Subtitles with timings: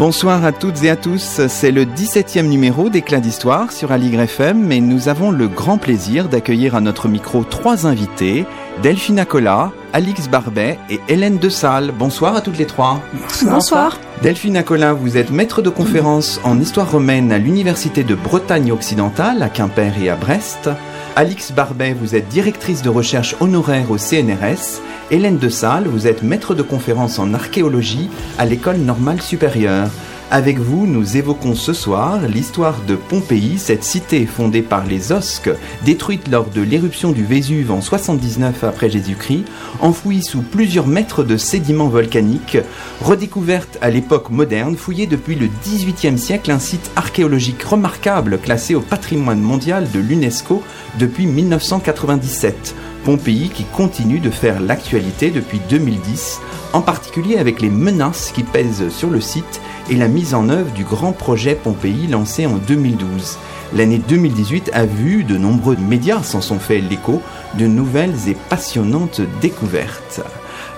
[0.00, 4.72] Bonsoir à toutes et à tous, c'est le 17e numéro d'Éclat d'Histoire sur Aligre FM
[4.72, 8.46] et nous avons le grand plaisir d'accueillir à notre micro trois invités,
[8.82, 11.92] Delphine Acola, Alix Barbet et Hélène De Salle.
[11.92, 13.02] Bonsoir à toutes les trois.
[13.42, 13.98] Bonsoir.
[14.22, 19.42] Delphine Acola, vous êtes maître de conférence en histoire romaine à l'Université de Bretagne occidentale
[19.42, 20.70] à Quimper et à Brest.
[21.16, 24.80] Alix Barbet, vous êtes directrice de recherche honoraire au CNRS.
[25.10, 29.90] Hélène de Salle, vous êtes maître de conférence en archéologie à l'École normale supérieure.
[30.32, 35.50] Avec vous, nous évoquons ce soir l'histoire de Pompéi, cette cité fondée par les Osques,
[35.84, 39.44] détruite lors de l'éruption du Vésuve en 79 après Jésus-Christ,
[39.80, 42.58] enfouie sous plusieurs mètres de sédiments volcaniques,
[43.00, 48.80] redécouverte à l'époque moderne, fouillée depuis le XVIIIe siècle, un site archéologique remarquable classé au
[48.80, 50.62] patrimoine mondial de l'UNESCO
[51.00, 52.76] depuis 1997.
[53.04, 56.40] Pompéi qui continue de faire l'actualité depuis 2010,
[56.72, 59.60] en particulier avec les menaces qui pèsent sur le site
[59.90, 63.36] et la mise en œuvre du grand projet Pompéi lancé en 2012.
[63.74, 67.20] L'année 2018 a vu, de nombreux médias s'en sont fait l'écho,
[67.58, 70.22] de nouvelles et passionnantes découvertes.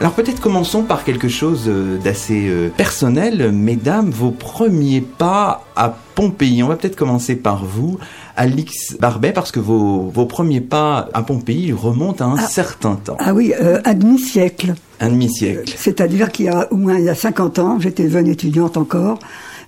[0.01, 1.71] Alors peut-être commençons par quelque chose
[2.03, 3.53] d'assez personnel.
[3.53, 6.63] Mesdames, vos premiers pas à Pompéi.
[6.63, 7.99] On va peut-être commencer par vous,
[8.37, 12.97] Alix Barbet, parce que vos, vos premiers pas à Pompéi remontent à un ah, certain
[12.97, 13.17] temps.
[13.19, 14.75] Ah oui, euh, un demi-siècle.
[15.01, 15.73] Un demi-siècle.
[15.77, 19.19] C'est-à-dire qu'il y a au moins il y a 50 ans, j'étais jeune étudiante encore,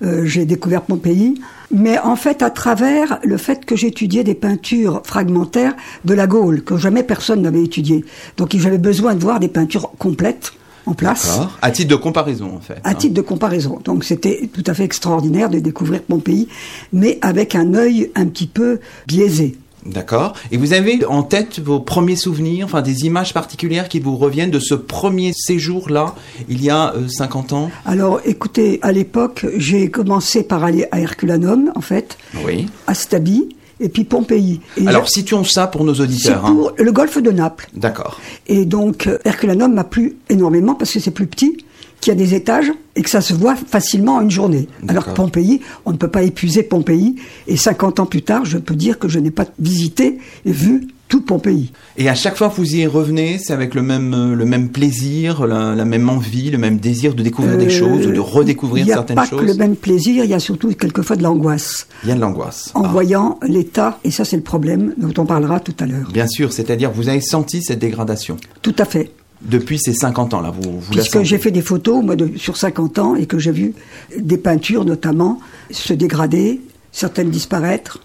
[0.02, 5.02] euh, j'ai découvert Pompéi, mais en fait à travers le fait que j'étudiais des peintures
[5.04, 5.74] fragmentaires
[6.04, 8.04] de la Gaule, que jamais personne n'avait étudié.
[8.36, 10.52] Donc j'avais besoin de voir des peintures complètes
[10.86, 11.40] en place.
[11.62, 12.78] À titre de comparaison, en fait.
[12.84, 12.94] À hein.
[12.94, 13.80] titre de comparaison.
[13.84, 16.48] Donc c'était tout à fait extraordinaire de découvrir Pompéi,
[16.92, 19.56] mais avec un œil un petit peu biaisé.
[19.86, 20.34] D'accord.
[20.50, 24.50] Et vous avez en tête vos premiers souvenirs, enfin des images particulières qui vous reviennent
[24.50, 26.14] de ce premier séjour-là,
[26.48, 27.70] il y a 50 ans?
[27.84, 32.16] Alors écoutez, à l'époque, j'ai commencé par aller à Herculanum, en fait,
[32.46, 32.66] oui.
[32.86, 33.48] à Stabi,
[33.80, 34.60] et puis Pompéi.
[34.76, 36.42] Et Alors, situons ça pour nos auditeurs.
[36.44, 36.74] C'est pour hein.
[36.78, 37.68] le golfe de Naples.
[37.74, 38.20] D'accord.
[38.46, 41.64] Et donc, Herculanum m'a plu énormément parce que c'est plus petit,
[42.04, 44.68] qu'il y a des étages et que ça se voit facilement en une journée.
[44.88, 47.16] Alors que Pompéi, on ne peut pas épuiser Pompéi.
[47.46, 50.88] Et 50 ans plus tard, je peux dire que je n'ai pas visité et vu
[51.08, 51.72] tout Pompéi.
[51.96, 55.46] Et à chaque fois que vous y revenez, c'est avec le même, le même plaisir,
[55.46, 59.16] la, la, même envie, le même désir de découvrir euh, des choses, de redécouvrir certaines
[59.16, 61.22] choses Il n'y a pas que le même plaisir, il y a surtout quelquefois de
[61.22, 61.88] l'angoisse.
[62.02, 62.70] Il y a de l'angoisse.
[62.74, 62.88] En ah.
[62.88, 66.10] voyant l'état, et ça c'est le problème dont on parlera tout à l'heure.
[66.12, 68.36] Bien sûr, c'est-à-dire vous avez senti cette dégradation.
[68.60, 69.10] Tout à fait.
[69.44, 72.56] Depuis ces 50 ans là, vous, vous Puisque j'ai fait des photos moi, de, sur
[72.56, 73.74] 50 ans et que j'ai vu
[74.16, 75.40] des peintures notamment
[75.70, 76.60] se dégrader,
[76.92, 78.00] certaines disparaître,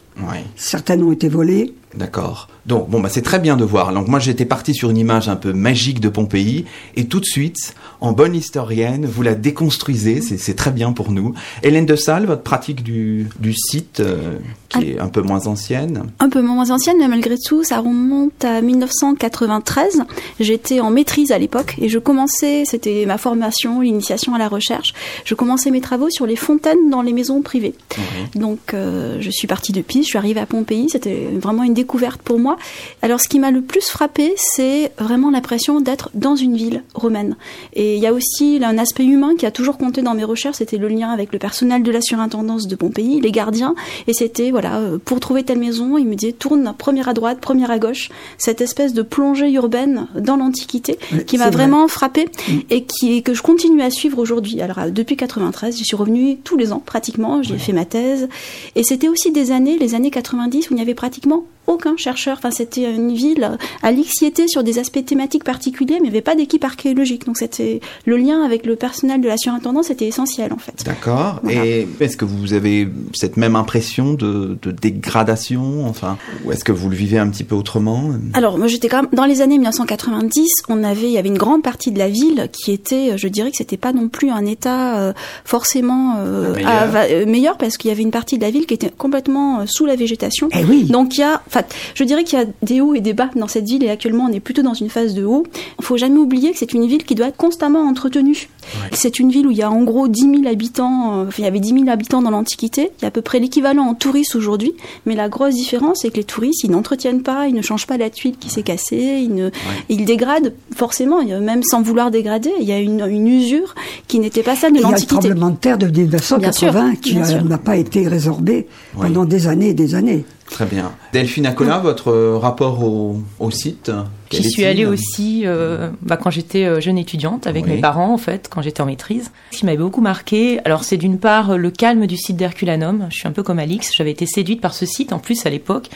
[0.55, 1.73] certaines ont été volées.
[1.95, 2.47] D'accord.
[2.67, 3.91] Donc bon bah c'est très bien de voir.
[3.93, 7.25] Donc moi j'étais parti sur une image un peu magique de Pompéi et tout de
[7.25, 10.21] suite, en bonne historienne, vous la déconstruisez.
[10.21, 11.33] C'est très bien pour nous.
[11.63, 14.37] Hélène de Salle, votre pratique du, du site euh,
[14.69, 14.83] qui ah.
[14.83, 16.03] est un peu moins ancienne?
[16.19, 20.03] Un peu moins ancienne, mais malgré tout, ça remonte à 1993.
[20.39, 24.93] J'étais en maîtrise à l'époque et je commençais, c'était ma formation, l'initiation à la recherche.
[25.25, 27.73] Je commençais mes travaux sur les fontaines dans les maisons privées.
[27.97, 28.39] Mmh.
[28.39, 30.89] Donc euh, je suis partie de Pise, je suis arrivée à Pompéi.
[30.89, 32.57] C'était vraiment une découverte pour moi.
[33.01, 37.35] Alors, ce qui m'a le plus frappé, c'est vraiment l'impression d'être dans une ville romaine.
[37.73, 40.57] Et il y a aussi un aspect humain qui a toujours compté dans mes recherches,
[40.57, 43.75] c'était le lien avec le personnel de la surintendance de Pompéi, les gardiens.
[44.07, 47.39] Et c'était, voilà, euh, pour trouver telle maison, il me disait tourne première à droite,
[47.39, 48.09] première à gauche.
[48.37, 52.59] Cette espèce de plongée urbaine dans l'Antiquité qui m'a vraiment frappé mm.
[52.69, 54.61] et qui, que je continue à suivre aujourd'hui.
[54.61, 57.41] Alors, euh, depuis 93, j'y suis revenue tous les ans, pratiquement.
[57.41, 58.27] J'y ai fait ma thèse.
[58.75, 62.37] Et c'était aussi des années, les années 90, où il n'y avait pratiquement aucun chercheur.
[62.37, 66.21] Enfin, c'était une ville à l'exciété sur des aspects thématiques particuliers, mais il n'y avait
[66.21, 67.25] pas d'équipe archéologique.
[67.25, 70.83] Donc, c'était le lien avec le personnel de la surintendance était essentiel en fait.
[70.85, 71.39] D'accord.
[71.43, 71.65] Voilà.
[71.65, 76.71] Et est-ce que vous avez cette même impression de, de dégradation, enfin, ou est-ce que
[76.71, 78.11] vous le vivez un petit peu autrement?
[78.33, 80.47] Alors, moi, j'étais quand même dans les années 1990.
[80.69, 83.51] On avait, il y avait une grande partie de la ville qui était, je dirais
[83.51, 85.13] que c'était pas non plus un état euh,
[85.45, 86.71] forcément euh, meilleur.
[86.71, 89.65] À, euh, meilleur parce qu'il y avait une partie de la ville qui était complètement
[89.67, 90.49] sous la végétation.
[90.51, 90.85] Eh oui.
[90.85, 91.58] Donc il y a Enfin,
[91.93, 94.25] je dirais qu'il y a des hauts et des bas dans cette ville et actuellement
[94.29, 95.45] on est plutôt dans une phase de haut.
[95.79, 98.49] Il faut jamais oublier que c'est une ville qui doit être constamment entretenue.
[98.91, 101.47] C'est une ville où il y a en gros 10 000 habitants, euh, il y
[101.47, 104.35] avait 10 000 habitants dans l'Antiquité, il y a à peu près l'équivalent en touristes
[104.35, 104.73] aujourd'hui,
[105.05, 107.97] mais la grosse différence c'est que les touristes, ils n'entretiennent pas, ils ne changent pas
[107.97, 109.49] la tuile qui s'est cassée, ils, ne,
[109.89, 110.53] ils dégradent.
[110.75, 113.75] Forcément, même sans vouloir dégrader, il y a une, une usure
[114.07, 115.15] qui n'était pas celle de l'Antiquité.
[115.21, 119.25] Il y a le tremblement de terre de 1980 qui n'a pas été résorbé pendant
[119.25, 120.25] des années et des années.
[120.49, 120.91] Très bien.
[121.13, 123.91] Delphine Acola, votre rapport au, au site
[124.31, 128.17] J'y suis allée aussi euh, bah, quand j'étais euh, jeune étudiante avec mes parents en
[128.17, 129.31] fait, quand j'étais en maîtrise.
[129.51, 133.07] Ce qui m'avait beaucoup marqué, alors c'est d'une part le calme du site d'Herculanum.
[133.09, 135.13] Je suis un peu comme Alix, j'avais été séduite par ce site.
[135.13, 135.89] En plus à l'époque,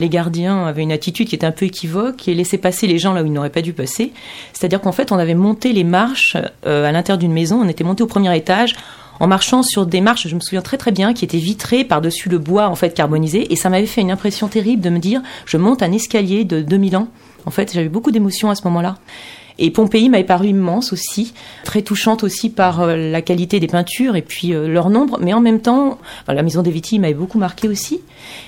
[0.00, 3.12] les gardiens avaient une attitude qui était un peu équivoque et laissaient passer les gens
[3.12, 4.12] là où ils n'auraient pas dû passer.
[4.52, 7.60] C'est-à-dire qu'en fait, on avait monté les marches euh, à l'intérieur d'une maison.
[7.62, 8.74] On était monté au premier étage
[9.20, 12.28] en marchant sur des marches, je me souviens très très bien, qui étaient vitrées par-dessus
[12.28, 15.22] le bois en fait carbonisé, et ça m'avait fait une impression terrible de me dire,
[15.46, 17.08] je monte un escalier de 2000 ans.
[17.46, 18.96] En fait, j'avais beaucoup d'émotions à ce moment-là.
[19.58, 24.16] Et Pompéi m'avait paru immense aussi, très touchante aussi par euh, la qualité des peintures
[24.16, 27.38] et puis euh, leur nombre, mais en même temps, la maison des Viti m'avait beaucoup
[27.38, 28.00] marqué aussi.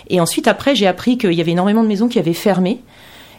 [0.08, 2.80] Et ensuite, après, j'ai appris qu'il y avait énormément de maisons qui avaient fermé.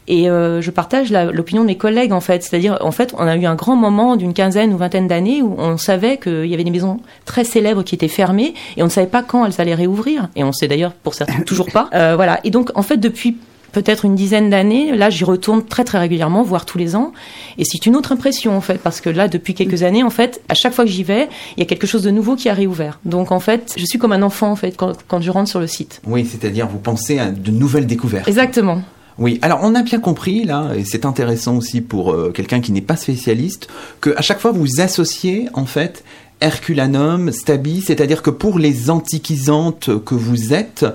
[0.07, 3.35] Et euh, je partage l'opinion de mes collègues en fait, c'est-à-dire en fait on a
[3.35, 6.63] eu un grand moment d'une quinzaine ou vingtaine d'années où on savait qu'il y avait
[6.63, 9.75] des maisons très célèbres qui étaient fermées et on ne savait pas quand elles allaient
[9.75, 11.89] réouvrir et on sait d'ailleurs pour certains toujours pas.
[11.93, 13.37] Euh, voilà et donc en fait depuis
[13.75, 14.95] peut-être une dizaine d'années.
[14.95, 17.11] Là, j'y retourne très très régulièrement, voire tous les ans.
[17.57, 20.41] Et c'est une autre impression en fait, parce que là, depuis quelques années, en fait,
[20.47, 22.53] à chaque fois que j'y vais, il y a quelque chose de nouveau qui a
[22.53, 22.99] réouvert.
[23.03, 25.59] Donc en fait, je suis comme un enfant en fait quand, quand je rentre sur
[25.59, 26.01] le site.
[26.07, 28.29] Oui, c'est-à-dire vous pensez à de nouvelles découvertes.
[28.29, 28.81] Exactement.
[29.17, 32.73] Oui, alors on a bien compris là, et c'est intéressant aussi pour euh, quelqu'un qui
[32.73, 33.69] n'est pas spécialiste,
[34.01, 36.03] que à chaque fois vous associez en fait
[36.41, 40.85] Herculanum, Stabi, c'est-à-dire que pour les antiquisantes que vous êtes,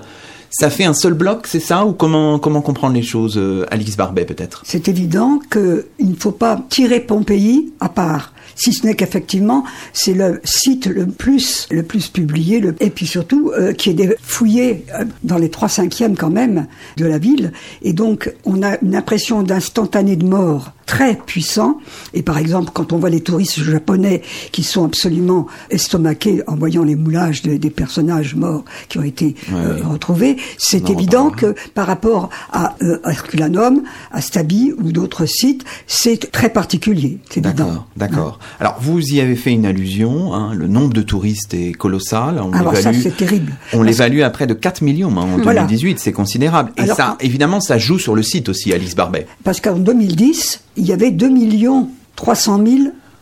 [0.51, 3.97] ça fait un seul bloc, c'est ça Ou comment, comment comprendre les choses, euh, Alice
[3.97, 4.61] Barbet peut-être?
[4.65, 9.63] C'est évident qu'il ne faut pas tirer Pompéi à part si ce n'est qu'effectivement
[9.93, 14.17] c'est le site le plus le plus publié le, et puis surtout euh, qui est
[14.21, 17.53] fouillé euh, dans les trois cinquièmes quand même de la ville.
[17.81, 21.77] Et donc on a une impression d'instantané de mort très puissant
[22.13, 26.83] et par exemple quand on voit les touristes japonais qui sont absolument estomaqués en voyant
[26.83, 32.29] les moulages des personnages morts qui ont été euh, retrouvés c'est évident que par rapport
[32.51, 32.75] à
[33.05, 39.21] Herculanum à Stabi ou d'autres sites c'est très particulier c'est évident d'accord alors, vous y
[39.21, 42.39] avez fait une allusion, hein, le nombre de touristes est colossal.
[42.41, 43.53] On Alors ça, c'est terrible.
[43.73, 46.71] On l'évalue à près de 4 millions hein, en 2018, c'est considérable.
[46.77, 49.27] Et ça, évidemment, ça joue sur le site aussi, Alice Barbet.
[49.43, 52.77] Parce qu'en 2010, il y avait 2 millions 300 000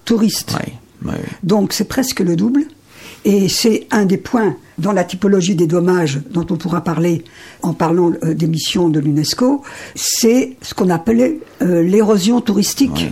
[0.06, 0.56] touristes.
[1.44, 2.64] Donc c'est presque le double.
[3.26, 7.24] Et c'est un des points dans la typologie des dommages dont on pourra parler
[7.62, 9.62] en parlant euh, des missions de l'UNESCO,
[9.94, 13.08] c'est ce qu'on appelait euh, l'érosion touristique.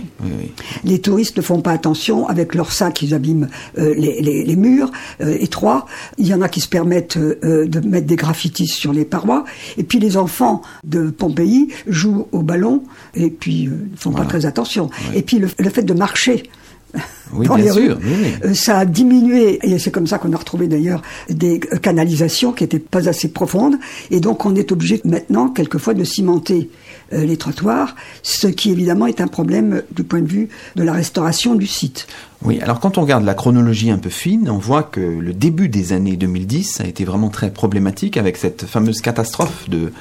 [0.84, 4.90] Les touristes ne font pas attention avec leurs sacs, ils abîment euh, les, murs
[5.20, 5.86] étroits.
[6.16, 9.44] Il y en a qui se permettent de mettre des graffitis sur les parois.
[9.76, 12.82] Et puis les enfants de Pompéi jouent au ballon
[13.14, 14.90] et puis ne font pas très attention.
[15.14, 16.44] Et puis le fait de marcher
[17.32, 17.98] oui, bien sûr,
[18.44, 22.64] euh, ça a diminué, et c'est comme ça qu'on a retrouvé d'ailleurs des canalisations qui
[22.64, 23.76] n'étaient pas assez profondes,
[24.10, 26.70] et donc on est obligé maintenant, quelquefois, de cimenter
[27.12, 30.92] euh, les trottoirs, ce qui évidemment est un problème du point de vue de la
[30.92, 32.06] restauration du site.
[32.44, 35.68] Oui, alors quand on regarde la chronologie un peu fine, on voit que le début
[35.68, 39.92] des années 2010 a été vraiment très problématique avec cette fameuse catastrophe de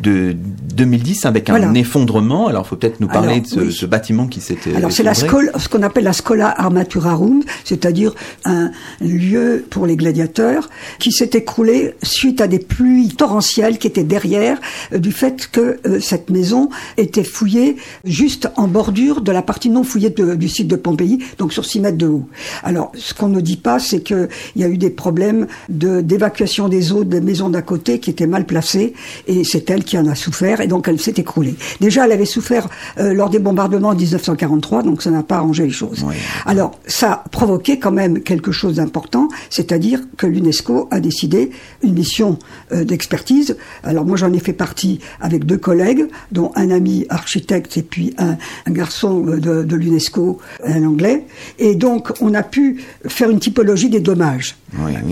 [0.00, 0.34] de
[0.74, 2.48] 2010 avec un effondrement.
[2.48, 4.74] Alors, il faut peut-être nous parler de ce, bâtiment qui s'était.
[4.74, 8.70] Alors, c'est la ce qu'on appelle la Scola Armaturarum, c'est-à-dire un
[9.00, 14.58] lieu pour les gladiateurs qui s'est écroulé suite à des pluies torrentielles qui étaient derrière
[14.92, 19.70] euh, du fait que euh, cette maison était fouillée juste en bordure de la partie
[19.70, 22.28] non fouillée du site de Pompéi, donc sur 6 mètres de haut.
[22.62, 26.68] Alors, ce qu'on ne dit pas, c'est qu'il y a eu des problèmes de d'évacuation
[26.68, 28.94] des eaux des maisons d'à côté qui étaient mal placées
[29.26, 31.54] et c'est elle qui en a souffert et donc elle s'est écroulée.
[31.80, 35.64] Déjà, elle avait souffert euh, lors des bombardements en 1943, donc ça n'a pas arrangé
[35.64, 36.04] les choses.
[36.46, 41.50] Alors, ça a provoqué quand même quelque chose d'important, c'est-à-dire que l'UNESCO a décidé
[41.82, 42.38] une mission
[42.72, 43.56] euh, d'expertise.
[43.82, 48.14] Alors moi, j'en ai fait partie avec deux collègues, dont un ami architecte et puis
[48.18, 48.36] un,
[48.70, 51.26] garçon euh, de, de l'UNESCO, un anglais.
[51.58, 54.56] Et donc, on a pu faire une typologie des dommages.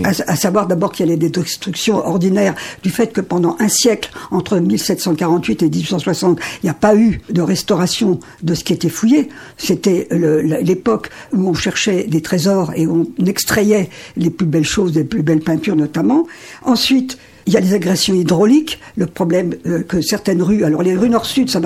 [0.03, 4.11] À, savoir d'abord qu'il y a des destructions ordinaires du fait que pendant un siècle,
[4.31, 8.89] entre 1748 et 1860, il n'y a pas eu de restauration de ce qui était
[8.89, 9.29] fouillé.
[9.57, 15.03] C'était l'époque où on cherchait des trésors et on extrayait les plus belles choses, les
[15.03, 16.27] plus belles peintures notamment.
[16.63, 20.95] Ensuite, Il y a les agressions hydrauliques, le problème euh, que certaines rues, alors les
[20.95, 21.59] rues nord-sud, ça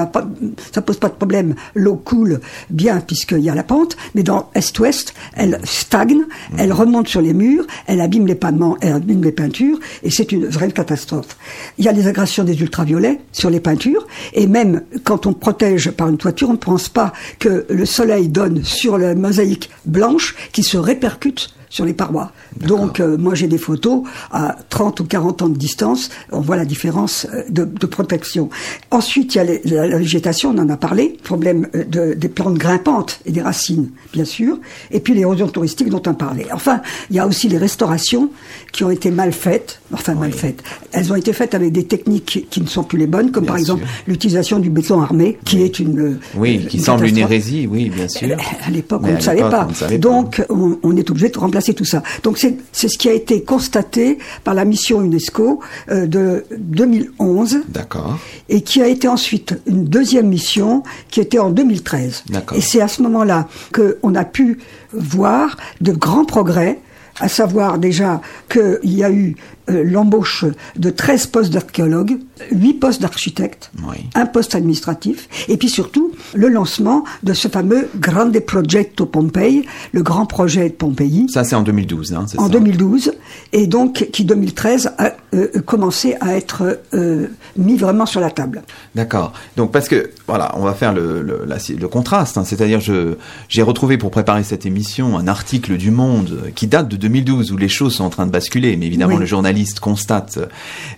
[0.72, 1.56] ça pose pas de problème.
[1.74, 2.40] L'eau coule
[2.70, 6.24] bien puisqu'il y a la pente, mais dans est-ouest, elle stagne,
[6.58, 10.32] elle remonte sur les murs, elle abîme les pavements, elle abîme les peintures, et c'est
[10.32, 11.38] une vraie catastrophe.
[11.78, 15.92] Il y a les agressions des ultraviolets sur les peintures, et même quand on protège
[15.92, 20.36] par une toiture, on ne pense pas que le soleil donne sur la mosaïque blanche
[20.52, 22.32] qui se répercute sur les parois.
[22.56, 26.56] Donc euh, moi j'ai des photos à 30 ou 40 ans de distance, on voit
[26.56, 28.50] la différence euh, de, de protection.
[28.92, 32.14] Ensuite il y a les, la, la, végétation, on en a parlé, problème euh, de,
[32.14, 34.58] des plantes grimpantes et des racines bien sûr,
[34.90, 36.48] et puis l'érosion touristique dont on parlait.
[36.54, 36.80] Enfin
[37.10, 38.30] il y a aussi les restaurations
[38.72, 40.20] qui ont été mal faites, enfin oui.
[40.20, 40.64] mal faites.
[40.94, 43.52] Elles ont été faites avec des techniques qui ne sont plus les bonnes, comme bien
[43.52, 45.64] par exemple l'utilisation du béton armé, qui oui.
[45.64, 48.38] est une oui, qui semble une hérésie, oui bien sûr.
[48.66, 49.68] À l'époque on ne savait pas.
[50.00, 52.04] Donc on est obligé de remplacer tout ça.
[52.24, 57.60] Donc c'est ce qui a été constaté par la mission UNESCO euh, de 2011.
[57.70, 58.18] D'accord.
[58.50, 62.24] Et qui a été ensuite une deuxième mission qui était en 2013.
[62.30, 62.58] D'accord.
[62.58, 64.60] Et c'est à ce moment-là qu'on a pu
[64.94, 66.80] voir de grands progrès
[67.20, 69.36] à savoir déjà qu'il y a eu
[69.70, 70.46] euh, l'embauche
[70.76, 72.18] de 13 postes d'archéologues,
[72.52, 73.98] 8 postes d'architectes, oui.
[74.14, 80.04] un poste administratif, et puis surtout le lancement de ce fameux Grande Progetto Pompei, le
[80.04, 81.28] grand projet de Pompéi.
[81.30, 83.14] Ça c'est en 2012, hein, En ça 2012,
[83.54, 88.62] et donc qui 2013 a euh, commencé à être euh, mis vraiment sur la table.
[88.94, 89.34] D'accord.
[89.58, 93.16] Donc parce que voilà, on va faire le, le, la, le contraste, hein, c'est-à-dire je
[93.50, 97.58] j'ai retrouvé pour préparer cette émission un article du Monde qui date de 2012 où
[97.58, 99.20] les choses sont en train de basculer, mais évidemment oui.
[99.20, 100.40] le journaliste constate,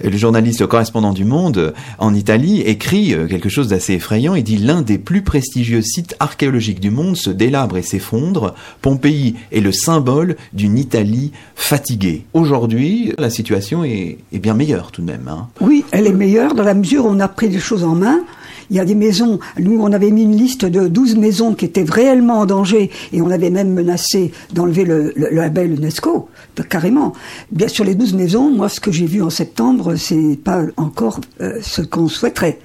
[0.03, 4.33] le journaliste correspondant du Monde en Italie écrit quelque chose d'assez effrayant.
[4.33, 8.55] Il dit l'un des plus prestigieux sites archéologiques du monde se délabre et s'effondre.
[8.81, 12.25] Pompéi est le symbole d'une Italie fatiguée.
[12.33, 15.27] Aujourd'hui, la situation est, est, bien meilleure tout de même.
[15.27, 15.49] Hein.
[15.61, 18.21] Oui, elle est meilleure dans la mesure où on a pris les choses en main.
[18.69, 21.65] Il y a des maisons, nous on avait mis une liste de 12 maisons qui
[21.65, 26.29] étaient réellement en danger et on avait même menacé d'enlever le, le, le, label UNESCO,
[26.69, 27.13] carrément.
[27.51, 31.19] Bien sur les 12 maisons, moi ce que j'ai vu en septembre, c'est pas encore
[31.41, 32.59] euh, ce qu'on souhaiterait.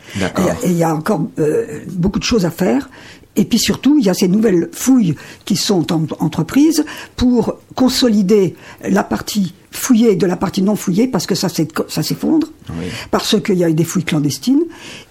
[0.65, 2.89] Et il y a encore euh, beaucoup de choses à faire.
[3.37, 6.85] Et puis surtout, il y a ces nouvelles fouilles qui sont en, entreprises
[7.17, 8.55] pour consolider
[8.89, 12.87] la partie fouillée de la partie non fouillée parce que ça s'effondre, oui.
[13.11, 14.65] parce qu'il y a eu des fouilles clandestines.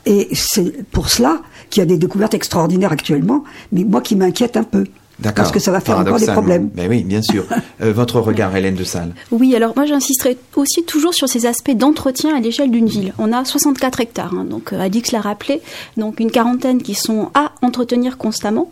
[0.05, 4.57] Et c'est pour cela qu'il y a des découvertes extraordinaires actuellement, mais moi qui m'inquiète
[4.57, 4.85] un peu.
[5.21, 6.69] Parce que ça va faire encore des problèmes.
[6.75, 7.45] Mais oui, bien sûr.
[7.81, 11.71] euh, votre regard, Hélène de Salle Oui, alors moi j'insisterai aussi toujours sur ces aspects
[11.75, 13.13] d'entretien à l'échelle d'une ville.
[13.17, 15.61] On a 64 hectares, hein, donc euh, Alix l'a rappelé,
[15.97, 18.71] donc une quarantaine qui sont à entretenir constamment.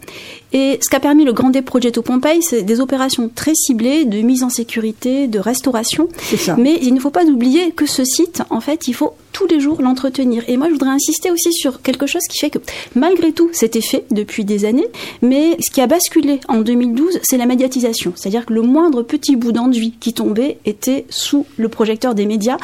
[0.51, 4.43] Et ce qu'a permis le Grande Progetto Pompei, c'est des opérations très ciblées de mise
[4.43, 6.07] en sécurité, de restauration.
[6.37, 6.55] Ça.
[6.57, 9.59] Mais il ne faut pas oublier que ce site, en fait, il faut tous les
[9.59, 10.43] jours l'entretenir.
[10.47, 12.59] Et moi, je voudrais insister aussi sur quelque chose qui fait que,
[12.95, 14.87] malgré tout, c'était fait depuis des années,
[15.21, 18.13] mais ce qui a basculé en 2012, c'est la médiatisation.
[18.15, 22.57] C'est-à-dire que le moindre petit bout d'enduit qui tombait était sous le projecteur des médias,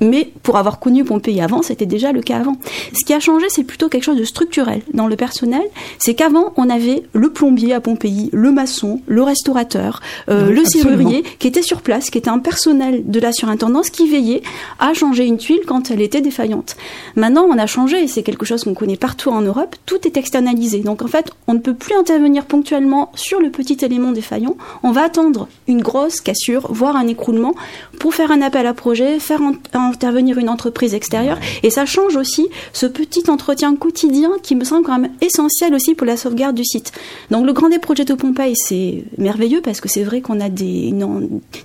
[0.00, 2.56] mais pour avoir connu Pompéi avant, c'était déjà le cas avant.
[2.98, 5.62] Ce qui a changé, c'est plutôt quelque chose de structurel dans le personnel.
[5.98, 10.64] C'est qu'avant, on avait le plombier à Pompéi, le maçon, le restaurateur, euh, oui, le
[10.64, 14.42] serrurier qui était sur place, qui était un personnel de la surintendance qui veillait
[14.78, 16.76] à changer une tuile quand elle était défaillante.
[17.16, 19.76] Maintenant, on a changé et c'est quelque chose qu'on connaît partout en Europe.
[19.86, 20.80] Tout est externalisé.
[20.80, 24.56] Donc en fait, on ne peut plus intervenir ponctuellement sur le petit élément défaillant.
[24.82, 27.54] On va attendre une grosse cassure, voire un écroulement,
[27.98, 29.40] pour faire un appel à projet, faire
[29.72, 31.38] intervenir une entreprise extérieure.
[31.62, 35.94] Et ça change aussi ce petit entretien quotidien qui me semble quand même essentiel aussi
[35.94, 36.92] pour la sauvegarde du site.
[37.30, 40.92] Donc le Grand Projet de Pompéi, c'est merveilleux parce que c'est vrai qu'on a des,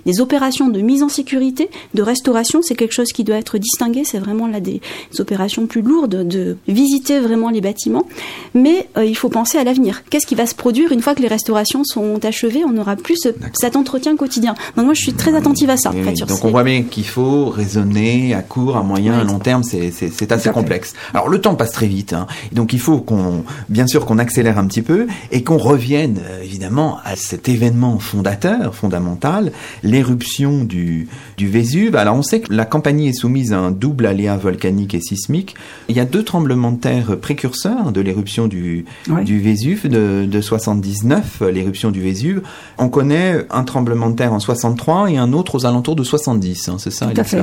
[0.04, 2.60] des opérations de mise en sécurité, de restauration.
[2.62, 4.04] C'est quelque chose qui doit être distingué.
[4.04, 8.06] C'est vraiment là des, des, opérations plus lourdes de visiter vraiment les bâtiments.
[8.54, 10.02] Mais euh, il faut penser à l'avenir.
[10.10, 12.64] Qu'est-ce qui va se produire une fois que les restaurations sont achevées?
[12.64, 14.54] On n'aura plus ce, cet entretien quotidien.
[14.76, 15.92] Donc moi, je suis très attentive à ça.
[15.94, 19.20] Oui, en fait, donc on voit bien qu'il faut raisonner à court, à moyen, oui,
[19.20, 19.62] à long terme.
[19.62, 20.94] C'est assez complexe.
[21.14, 22.12] Alors le temps passe très vite.
[22.12, 22.26] Hein.
[22.52, 26.42] Donc il faut qu'on, bien sûr, qu'on accélère un petit peu et qu'on revienne euh,
[26.42, 29.52] évidemment à cet événement fondateur, fondamental,
[29.82, 31.96] l'éruption du, du Vésuve.
[31.96, 35.54] Alors on sait que la Campanie est soumise à un double aléa volcanique et sismique.
[35.88, 38.84] Il y a deux tremblements de terre précurseurs de l'éruption du,
[39.24, 42.42] du Vésuve de, de 79, l'éruption du Vésuve.
[42.78, 46.68] On connaît un tremblement de terre en 63 et un autre aux alentours de 70,
[46.68, 47.36] hein, c'est ça, Tout à fait.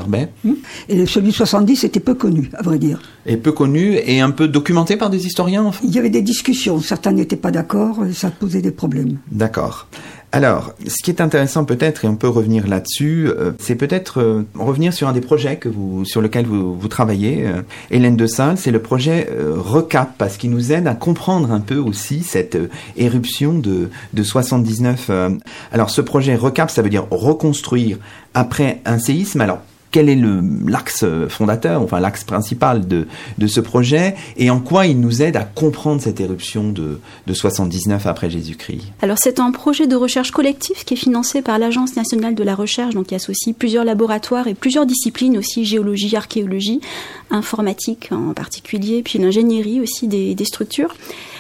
[0.43, 0.51] Mmh.
[0.89, 3.01] Et celui de 70 était peu connu, à vrai dire.
[3.25, 5.81] Et peu connu et un peu documenté par des historiens enfin?
[5.83, 9.17] Il y avait des discussions, certains n'étaient pas d'accord, ça posait des problèmes.
[9.31, 9.87] D'accord.
[10.35, 14.41] Alors, ce qui est intéressant peut-être, et on peut revenir là-dessus, euh, c'est peut-être euh,
[14.55, 17.61] revenir sur un des projets que vous, sur lequel vous, travaillez, euh,
[17.91, 21.77] Hélène de Salle, c'est le projet RECAP, parce qu'il nous aide à comprendre un peu
[21.77, 22.57] aussi cette
[22.97, 25.11] éruption de, de 79.
[25.71, 27.99] alors, ce projet RECAP, ça veut dire reconstruire
[28.33, 29.39] après un séisme.
[29.93, 30.19] Quel est
[30.67, 33.07] l'axe fondateur, enfin l'axe principal de,
[33.38, 37.33] de ce projet, et en quoi il nous aide à comprendre cette éruption de, de
[37.33, 41.95] 79 après Jésus-Christ Alors c'est un projet de recherche collectif qui est financé par l'Agence
[41.95, 46.81] nationale de la recherche, donc qui associe plusieurs laboratoires et plusieurs disciplines aussi, géologie, archéologie,
[47.29, 50.95] informatique en particulier, puis l'ingénierie aussi des, des structures.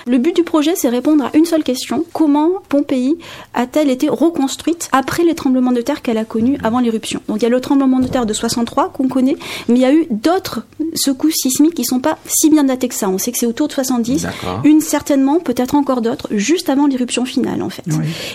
[0.05, 2.03] Le but du projet, c'est répondre à une seule question.
[2.11, 3.17] Comment Pompéi
[3.53, 7.21] a-t-elle été reconstruite après les tremblements de terre qu'elle a connus avant l'éruption?
[7.29, 9.85] Donc il y a le tremblement de terre de 63 qu'on connaît, mais il y
[9.85, 13.09] a eu d'autres secousses sismiques qui sont pas si bien datées que ça.
[13.09, 14.27] On sait que c'est autour de 70,
[14.63, 17.83] une certainement, peut-être encore d'autres, juste avant l'éruption finale en fait.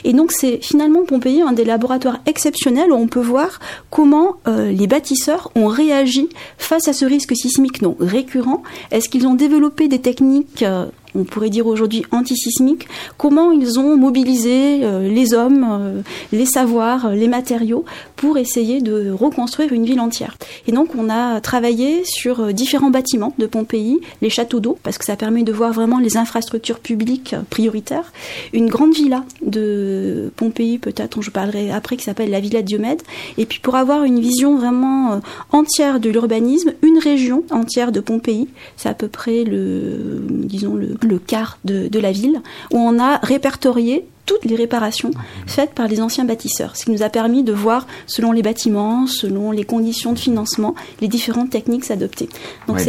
[0.04, 3.60] Et donc c'est finalement Pompéi un des laboratoires exceptionnels où on peut voir
[3.90, 8.62] comment euh, les bâtisseurs ont réagi face à ce risque sismique non récurrent.
[8.90, 10.86] Est-ce qu'ils ont développé des techniques euh,
[11.18, 17.06] on pourrait dire aujourd'hui antisismiques, comment ils ont mobilisé euh, les hommes, euh, les savoirs,
[17.06, 17.84] euh, les matériaux
[18.16, 20.37] pour essayer de reconstruire une ville entière.
[20.66, 25.04] Et donc on a travaillé sur différents bâtiments de Pompéi, les châteaux d'eau, parce que
[25.04, 28.12] ça permet de voir vraiment les infrastructures publiques prioritaires,
[28.52, 33.02] une grande villa de Pompéi peut-être, dont je parlerai après, qui s'appelle la Villa Diomède,
[33.37, 35.20] et puis pour avoir une vision vraiment
[35.52, 41.07] entière de l'urbanisme, une région entière de Pompéi, c'est à peu près le, disons le,
[41.08, 42.40] le quart de, la ville,
[42.72, 45.11] où on a répertorié toutes les réparations
[45.47, 49.06] faites par les anciens bâtisseurs, ce qui nous a permis de voir, selon les bâtiments,
[49.06, 52.28] selon les conditions de financement, les différentes techniques adoptées.
[52.66, 52.82] Donc bah,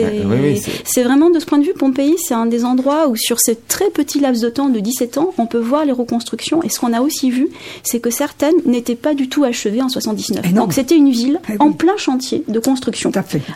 [0.84, 3.51] c'est vraiment de ce point de vue, Pompéi, c'est un des endroits où sur ce
[3.69, 6.62] très petit laps de temps de 17 ans, on peut voir les reconstructions.
[6.62, 7.48] Et ce qu'on a aussi vu,
[7.84, 10.53] c'est que certaines n'étaient pas du tout achevées en 79.
[10.53, 13.12] Donc c'était une ville eh en plein chantier de construction,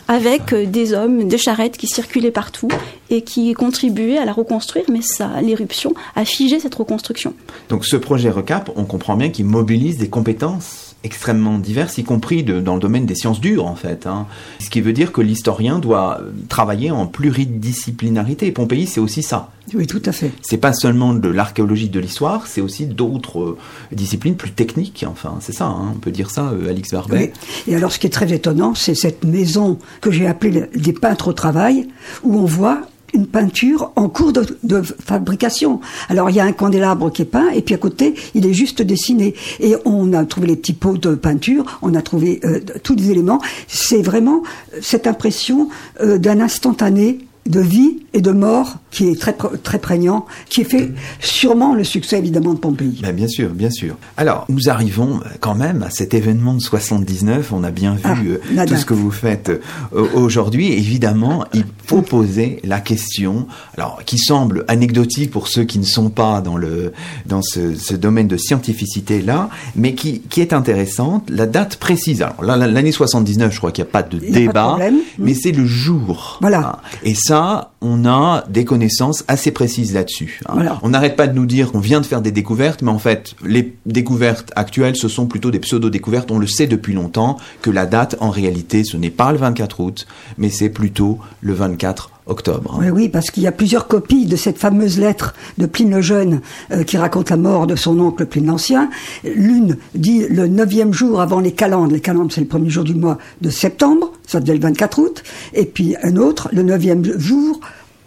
[0.08, 2.68] avec euh, des hommes, des charrettes qui circulaient partout
[3.10, 7.34] et qui contribuaient à la reconstruire, mais ça, l'éruption a figé cette reconstruction.
[7.68, 12.42] Donc ce projet RECAP, on comprend bien qu'il mobilise des compétences extrêmement diverses, y compris
[12.42, 14.06] dans le domaine des sciences dures en fait.
[14.06, 14.26] Hein.
[14.58, 18.50] Ce qui veut dire que l'historien doit travailler en pluridisciplinarité.
[18.52, 19.50] Pompéi, c'est aussi ça.
[19.74, 20.30] Oui, tout à fait.
[20.42, 23.58] C'est pas seulement de l'archéologie de l'histoire, c'est aussi d'autres euh,
[23.92, 25.04] disciplines plus techniques.
[25.08, 25.92] Enfin, c'est ça, hein.
[25.94, 27.32] on peut dire ça, euh, Alix Barbet.
[27.66, 31.28] Et alors, ce qui est très étonnant, c'est cette maison que j'ai appelée des peintres
[31.28, 31.88] au travail,
[32.22, 32.82] où on voit
[33.14, 35.80] une peinture en cours de, fabrication.
[36.08, 38.52] Alors il y a un candélabre qui est peint et puis à côté il est
[38.52, 42.60] juste dessiné et on a trouvé les petits pots de peinture, on a trouvé euh,
[42.82, 43.40] tous les éléments.
[43.68, 44.42] C'est vraiment
[44.80, 45.68] cette impression
[46.00, 50.64] euh, d'un instantané de vie et de mort qui est très très prégnant, qui est
[50.64, 53.00] fait sûrement le succès évidemment de Pompéi.
[53.02, 53.96] Ben bien sûr, bien sûr.
[54.16, 57.52] Alors nous arrivons quand même à cet événement de 79.
[57.52, 60.72] On a bien vu ah, euh, tout ce que vous faites euh, aujourd'hui.
[60.72, 66.08] Évidemment, il faut poser la question, alors qui semble anecdotique pour ceux qui ne sont
[66.08, 66.92] pas dans le
[67.26, 71.28] dans ce, ce domaine de scientificité là, mais qui qui est intéressante.
[71.28, 72.22] La date précise.
[72.22, 74.78] Alors l'année 79, je crois qu'il n'y a pas de débat,
[75.18, 76.38] mais c'est le jour.
[76.40, 76.80] Voilà.
[77.02, 80.40] Et ça are on a des connaissances assez précises là-dessus.
[80.48, 80.78] Hein.
[80.82, 83.34] On n'arrête pas de nous dire qu'on vient de faire des découvertes, mais en fait,
[83.44, 86.30] les découvertes actuelles, ce sont plutôt des pseudo-découvertes.
[86.30, 89.80] On le sait depuis longtemps que la date, en réalité, ce n'est pas le 24
[89.80, 90.06] août,
[90.38, 92.78] mais c'est plutôt le 24 octobre.
[92.80, 96.00] Oui, oui, parce qu'il y a plusieurs copies de cette fameuse lettre de Pline le
[96.00, 98.88] Jeune euh, qui raconte la mort de son oncle Pline l'Ancien.
[99.24, 101.92] L'une dit le neuvième jour avant les calendes.
[101.92, 105.22] Les calendes, c'est le premier jour du mois de septembre, ça devait le 24 août.
[105.52, 107.60] Et puis un autre, le neuvième jour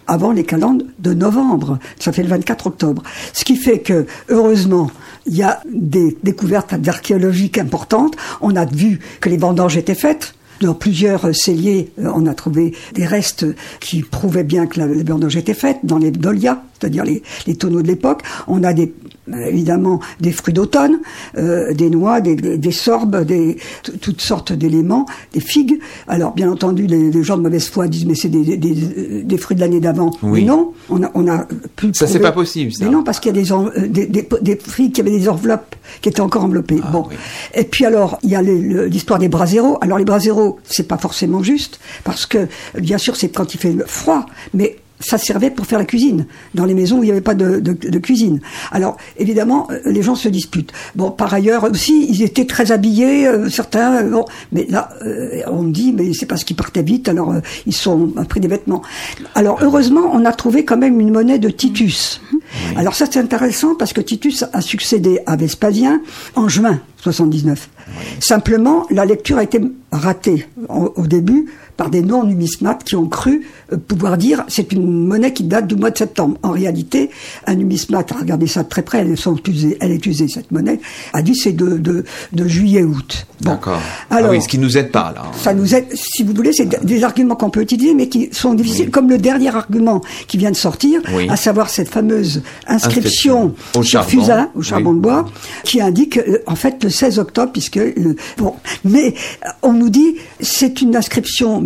[0.07, 1.79] avant les calendes de novembre.
[1.99, 3.03] Ça fait le 24 octobre.
[3.33, 4.89] Ce qui fait que, heureusement,
[5.25, 8.15] il y a des découvertes archéologiques importantes.
[8.41, 10.33] On a vu que les vendanges étaient faites.
[10.61, 13.45] Dans plusieurs celliers, euh, on a trouvé des restes
[13.79, 15.79] qui prouvaient bien que la vendange était faite.
[15.83, 18.93] Dans les dolias, c'est-à-dire les, les tonneaux de l'époque, on a des
[19.33, 20.99] euh, évidemment des fruits d'automne,
[21.37, 23.57] euh, des noix, des, des, sorbes, des,
[23.99, 25.79] toutes sortes d'éléments, des figues.
[26.07, 29.55] Alors bien entendu, les, les, gens de mauvaise foi disent mais c'est des, des, fruits
[29.55, 30.11] de l'année d'avant.
[30.23, 30.41] Oui.
[30.41, 31.91] Mais non, on a, on a pu.
[31.93, 32.71] Ça c'est pas possible.
[32.71, 32.85] Ça.
[32.85, 36.21] Mais non, parce qu'il y a des, euh, figues qui avaient des enveloppes qui étaient
[36.21, 36.79] encore enveloppées.
[36.81, 37.05] Ah, bon.
[37.09, 37.15] Oui.
[37.53, 39.77] Et puis alors il y a l'histoire des braséros.
[39.81, 42.47] Alors les braséros, c'est pas forcément juste parce que
[42.79, 46.65] bien sûr c'est quand il fait froid, mais ça servait pour faire la cuisine dans
[46.65, 48.39] les maisons où il n'y avait pas de, de, cuisine.
[48.71, 50.71] Alors évidemment, euh, les gens se disputent.
[50.95, 54.03] Bon, par ailleurs aussi, ils étaient très habillés, euh, certains.
[54.03, 54.89] bon, mais là,
[55.47, 57.33] on me dit, mais c'est parce qu'ils partaient vite, alors
[57.65, 58.81] ils sont pris des vêtements.
[59.35, 62.21] Alors heureusement, on a trouvé quand même une monnaie de Titus.
[62.75, 66.01] Alors ça c'est intéressant parce que Titus a succédé à Vespasien
[66.35, 67.69] en juin 79.
[68.19, 73.77] Simplement, la lecture a été ratée au début par des non-numismates qui ont cru euh,
[73.77, 76.37] pouvoir dire c'est une monnaie qui date du mois de septembre.
[76.43, 77.09] En réalité,
[77.45, 80.51] un numismate a regardé ça de très près, elle est usée, elle est usée cette
[80.51, 80.79] monnaie,
[81.13, 83.27] a dit c'est de, de, de juillet-août.
[83.41, 83.79] D'accord.
[84.09, 85.23] Ah Alors, oui, ce qui nous aide pas là.
[85.35, 88.53] Ça nous aide, si vous voulez, c'est des arguments qu'on peut utiliser, mais qui sont
[88.55, 93.83] difficiles, comme le dernier argument qui vient de sortir, à savoir cette fameuse inscription, au
[93.83, 95.25] sur Fusain, au charbon de bois,
[95.63, 97.79] qui indique euh, en fait le 16 octobre, puisque
[98.37, 99.13] bon, mais
[99.61, 101.61] on nous dit c'est une inscription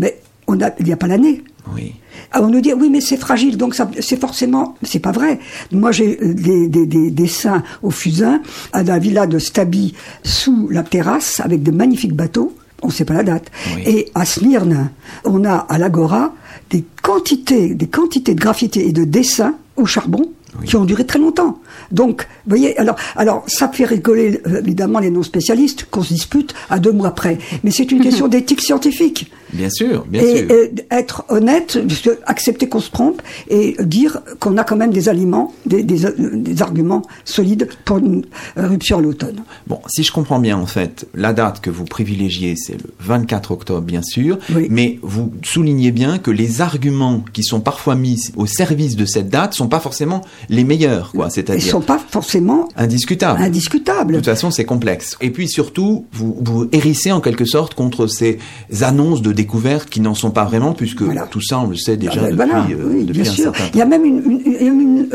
[0.51, 1.43] on a, il n'y a pas l'année.
[1.73, 1.93] Oui.
[2.31, 5.39] Ah, on nous dit oui mais c'est fragile donc ça c'est forcément c'est pas vrai.
[5.71, 8.41] Moi j'ai euh, des, des, dessins au fusain
[8.73, 12.55] à la villa de Stabi sous la terrasse avec de magnifiques bateaux.
[12.83, 13.51] On ne sait pas la date.
[13.85, 14.89] Et à Smyrne,
[15.23, 16.33] on a à l'Agora
[16.71, 20.31] des quantités, des quantités de graffitis et de dessins au charbon
[20.65, 21.59] qui ont duré très longtemps.
[21.91, 26.53] Donc, vous voyez, alors, alors ça fait rigoler euh, évidemment les non-spécialistes qu'on se dispute
[26.69, 27.37] à deux mois près.
[27.63, 29.31] Mais c'est une question d'éthique scientifique.
[29.53, 30.51] Bien sûr, bien et, sûr.
[30.51, 31.79] Et être honnête,
[32.25, 36.61] accepter qu'on se trompe et dire qu'on a quand même des aliments, des, des, des
[36.61, 39.43] arguments solides pour une rupture à l'automne.
[39.67, 43.51] Bon, si je comprends bien, en fait, la date que vous privilégiez, c'est le 24
[43.51, 44.37] octobre, bien sûr.
[44.69, 49.29] Mais vous soulignez bien que les arguments qui sont parfois mis au service de cette
[49.29, 51.29] date sont pas forcément les meilleurs, quoi.
[51.29, 51.65] C'est-à-dire.
[51.65, 53.41] Ils sont pas forcément indiscutables.
[53.41, 54.13] Indiscutables.
[54.13, 55.17] De toute façon, c'est complexe.
[55.21, 58.39] Et puis surtout, vous, vous hérissez en quelque sorte contre ces
[58.81, 62.21] annonces de découvertes qui n'en sont pas vraiment, puisque tout ça, on le sait déjà
[62.23, 63.51] ah ben depuis, euh, bien sûr.
[63.73, 65.07] Il y a même une,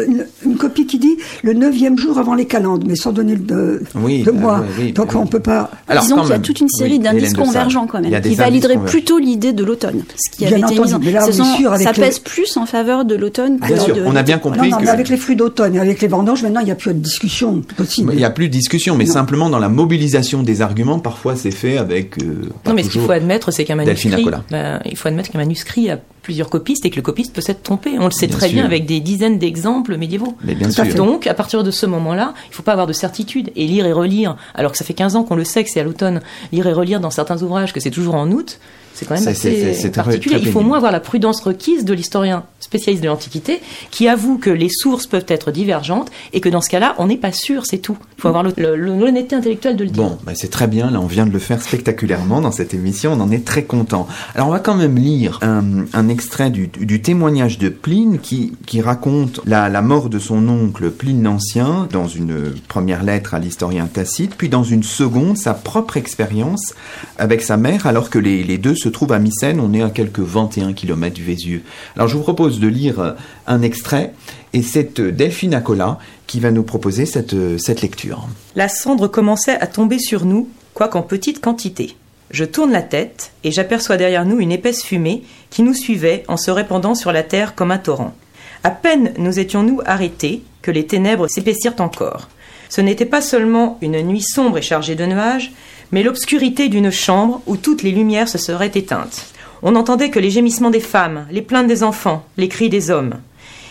[0.44, 4.24] une, copie qui dit le neuvième jour avant les calendes, mais sans donner le, oui,
[4.32, 4.64] mois.
[4.94, 5.70] Donc on peut pas.
[5.86, 9.18] Alors, Disons qu'il y a toute une série d'indices convergents quand même, qui valideraient plutôt
[9.18, 10.02] l'idée de l'automne.
[10.16, 10.88] Ce qui avait été mis
[11.78, 14.70] ça pèse plus en faveur de l'automne que bien sûr, on a bien compris.
[14.70, 16.92] Non, mais avec les fruits d'automne et avec les vendanges, maintenant, il n'y a plus
[16.92, 18.12] de discussion possible.
[18.12, 21.50] Il n'y a plus de discussion, mais simplement dans la mobilisation des arguments, parfois c'est
[21.50, 22.18] fait avec.
[22.22, 24.15] Euh, non, mais ce qu'il faut admettre, c'est qu'un manuscrit.
[24.18, 28.00] Il faut admettre qu'un manuscrit a plusieurs copistes et que le copiste peut s'être trompé.
[28.00, 30.34] On le sait très bien avec des dizaines d'exemples médiévaux.
[30.42, 30.84] Mais bien sûr.
[30.96, 33.86] Donc, à partir de ce moment-là, il ne faut pas avoir de certitude et lire
[33.86, 36.20] et relire, alors que ça fait 15 ans qu'on le sait que c'est à l'automne,
[36.50, 38.58] lire et relire dans certains ouvrages que c'est toujours en août,
[38.96, 40.38] c'est quand même assez particulier.
[40.40, 43.60] Il faut au moins avoir la prudence requise de l'historien spécialiste de l'Antiquité
[43.90, 47.18] qui avoue que les sources peuvent être divergentes et que dans ce cas-là, on n'est
[47.18, 47.98] pas sûr, c'est tout.
[48.16, 50.02] Il faut avoir l'honnêteté intellectuelle de le dire.
[50.02, 50.90] Bon, bah c'est très bien.
[50.90, 53.12] Là, on vient de le faire spectaculairement dans cette émission.
[53.12, 54.08] On en est très content.
[54.34, 59.83] Alors, on va quand même lire un, extrait du, témoignage de Pline qui, raconte la,
[59.83, 64.64] mort de son oncle Pline l'Ancien dans une première lettre à l'historien Tacite, puis dans
[64.64, 66.72] une seconde, sa propre expérience
[67.18, 69.90] avec sa mère alors que les, deux se se trouve à Mycène, on est à
[69.90, 71.62] quelques 21 km du Vésieux.
[71.96, 73.12] Alors je vous propose de lire euh,
[73.48, 74.14] un extrait,
[74.52, 75.98] et c'est euh, Delphine Acola
[76.29, 78.29] qui va nous proposer cette, euh, cette lecture.
[78.55, 81.96] La cendre commençait à tomber sur nous, quoiqu'en petite quantité.
[82.30, 86.36] Je tourne la tête et j'aperçois derrière nous une épaisse fumée qui nous suivait en
[86.36, 88.14] se répandant sur la terre comme un torrent.
[88.64, 92.28] À peine nous étions-nous arrêtés que les ténèbres s'épaissirent encore.
[92.68, 95.52] Ce n'était pas seulement une nuit sombre et chargée de nuages,
[95.92, 99.26] mais l'obscurité d'une chambre où toutes les lumières se seraient éteintes.
[99.62, 103.14] On n'entendait que les gémissements des femmes, les plaintes des enfants, les cris des hommes.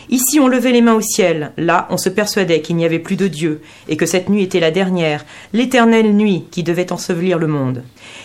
[0.09, 3.15] Ici on levait les mains au ciel, là on se persuadait qu'il n'y avait plus
[3.15, 7.47] de Dieu, et que cette nuit était la dernière, l'éternelle nuit qui devait ensevelir le
[7.47, 7.83] monde.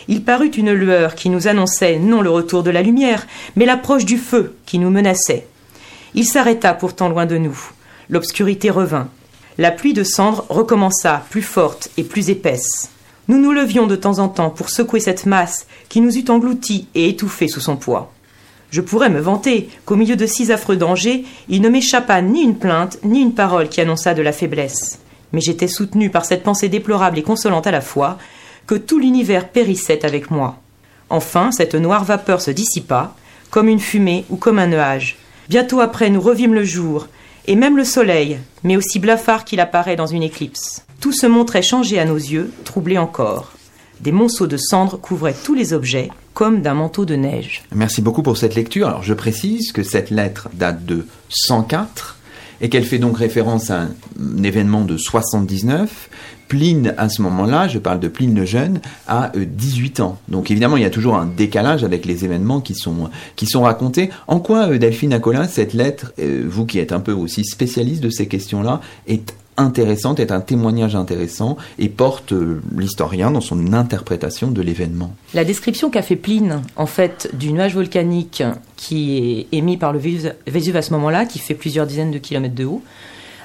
[0.09, 4.05] Il parut une lueur qui nous annonçait non le retour de la lumière, mais l'approche
[4.05, 5.47] du feu qui nous menaçait.
[6.15, 7.59] Il s'arrêta pourtant loin de nous.
[8.09, 9.09] L'obscurité revint.
[9.59, 12.91] La pluie de cendres recommença, plus forte et plus épaisse.
[13.29, 16.89] Nous nous levions de temps en temps pour secouer cette masse qui nous eût engloutis
[16.95, 18.13] et étouffés sous son poids.
[18.71, 22.57] Je pourrais me vanter qu'au milieu de six affreux dangers, il ne m'échappa ni une
[22.57, 25.01] plainte, ni une parole qui annonça de la faiblesse.
[25.33, 28.19] Mais j'étais soutenu par cette pensée déplorable et consolante à la fois,
[28.67, 30.59] que tout l'univers périssait avec moi.
[31.09, 33.15] Enfin, cette noire vapeur se dissipa,
[33.51, 35.19] comme une fumée ou comme un nuage.
[35.49, 37.09] Bientôt après, nous revîmes le jour,
[37.47, 40.85] et même le soleil, mais aussi blafard qu'il apparaît dans une éclipse.
[41.01, 43.53] Tout se montrait changé à nos yeux, troublé encore.
[44.01, 47.63] Des monceaux de cendres couvraient tous les objets, comme d'un manteau de neige.
[47.75, 48.89] Merci beaucoup pour cette lecture.
[48.89, 52.17] Alors je précise que cette lettre date de 104
[52.63, 56.09] et qu'elle fait donc référence à un, événement de 79.
[56.49, 60.19] Pline, à ce moment-là, je parle de Pline le Jeune, a 18 ans.
[60.29, 64.11] Donc évidemment, il y a toujours un décalage avec les événements qui sont, racontés.
[64.27, 68.27] En quoi, Delphine Acolin, cette lettre, vous qui êtes un peu aussi spécialiste de ces
[68.27, 74.63] questions-là, est intéressante, est un témoignage intéressant et porte euh, l'historien dans son interprétation de
[74.63, 75.15] l'événement.
[75.35, 78.43] La description qu'a fait Pline, en fait, du nuage volcanique
[78.77, 79.99] qui est émis par le
[80.47, 82.83] Vésuve à ce moment-là, qui fait plusieurs dizaines de kilomètres de haut,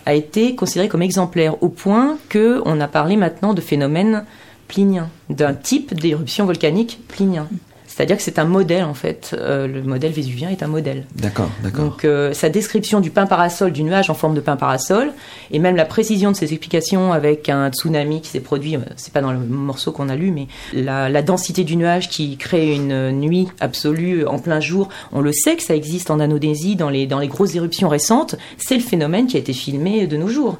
[0.06, 4.24] a été considéré comme exemplaire au point que on a parlé maintenant de phénomènes
[4.68, 7.48] pliniens, d'un type d'éruption volcanique plinien.
[7.96, 9.34] C'est-à-dire que c'est un modèle en fait.
[9.40, 11.06] Euh, le modèle vésuvien est un modèle.
[11.16, 11.86] D'accord, d'accord.
[11.86, 15.14] Donc euh, sa description du pain parasol, du nuage en forme de pain parasol,
[15.50, 19.14] et même la précision de ses explications avec un tsunami qui s'est produit, euh, c'est
[19.14, 22.76] pas dans le morceau qu'on a lu, mais la, la, densité du nuage qui crée
[22.76, 26.90] une nuit absolue en plein jour, on le sait que ça existe en Indonésie dans
[26.90, 30.28] les, dans les grosses éruptions récentes, c'est le phénomène qui a été filmé de nos
[30.28, 30.58] jours.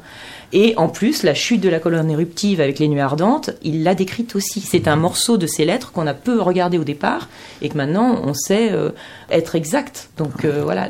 [0.58, 3.94] Et en plus, la chute de la colonne éruptive avec les nuits ardentes, il l'a
[3.94, 4.62] décrite aussi.
[4.62, 7.28] C'est un morceau de ces lettres qu'on a peu regardé au départ
[7.62, 8.92] et que maintenant on sait euh,
[9.30, 10.08] être exact.
[10.18, 10.88] Donc euh, voilà,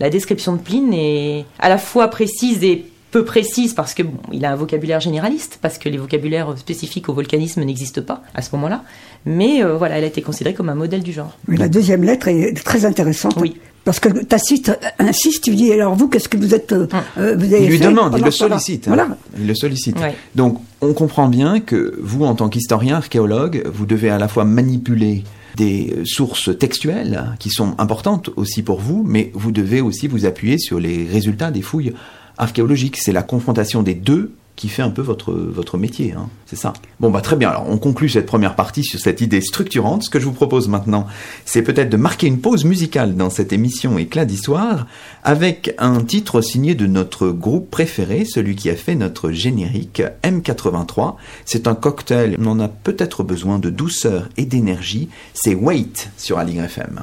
[0.00, 4.16] la description de Pline est à la fois précise et peu précise parce que bon,
[4.32, 8.40] il a un vocabulaire généraliste, parce que les vocabulaires spécifiques au volcanisme n'existent pas à
[8.40, 8.84] ce moment-là.
[9.26, 11.36] Mais euh, voilà, elle a été considérée comme un modèle du genre.
[11.46, 13.36] la deuxième lettre est très intéressante.
[13.36, 13.54] Oui.
[13.84, 17.00] Parce que Tacite insiste, tu dis alors vous qu'est-ce que vous êtes euh, hum.
[17.18, 18.88] euh, vous avez Il lui demande, il le sollicite.
[18.88, 18.94] Hein.
[18.94, 19.08] Voilà.
[19.38, 19.96] Il le sollicite.
[20.34, 24.44] Donc on comprend bien que vous, en tant qu'historien, archéologue, vous devez à la fois
[24.44, 25.24] manipuler
[25.56, 30.58] des sources textuelles qui sont importantes aussi pour vous, mais vous devez aussi vous appuyer
[30.58, 31.92] sur les résultats des fouilles
[32.38, 32.96] archéologiques.
[32.96, 36.28] C'est la confrontation des deux qui fait un peu votre, votre métier, hein.
[36.46, 36.72] c'est ça.
[37.00, 40.04] Bon, bah très bien, alors on conclut cette première partie sur cette idée structurante.
[40.04, 41.06] Ce que je vous propose maintenant,
[41.44, 44.86] c'est peut-être de marquer une pause musicale dans cette émission Éclat d'Histoire,
[45.24, 51.16] avec un titre signé de notre groupe préféré, celui qui a fait notre générique M83.
[51.44, 56.38] C'est un cocktail, on en a peut-être besoin de douceur et d'énergie, c'est Wait sur
[56.38, 57.02] Aligre FM.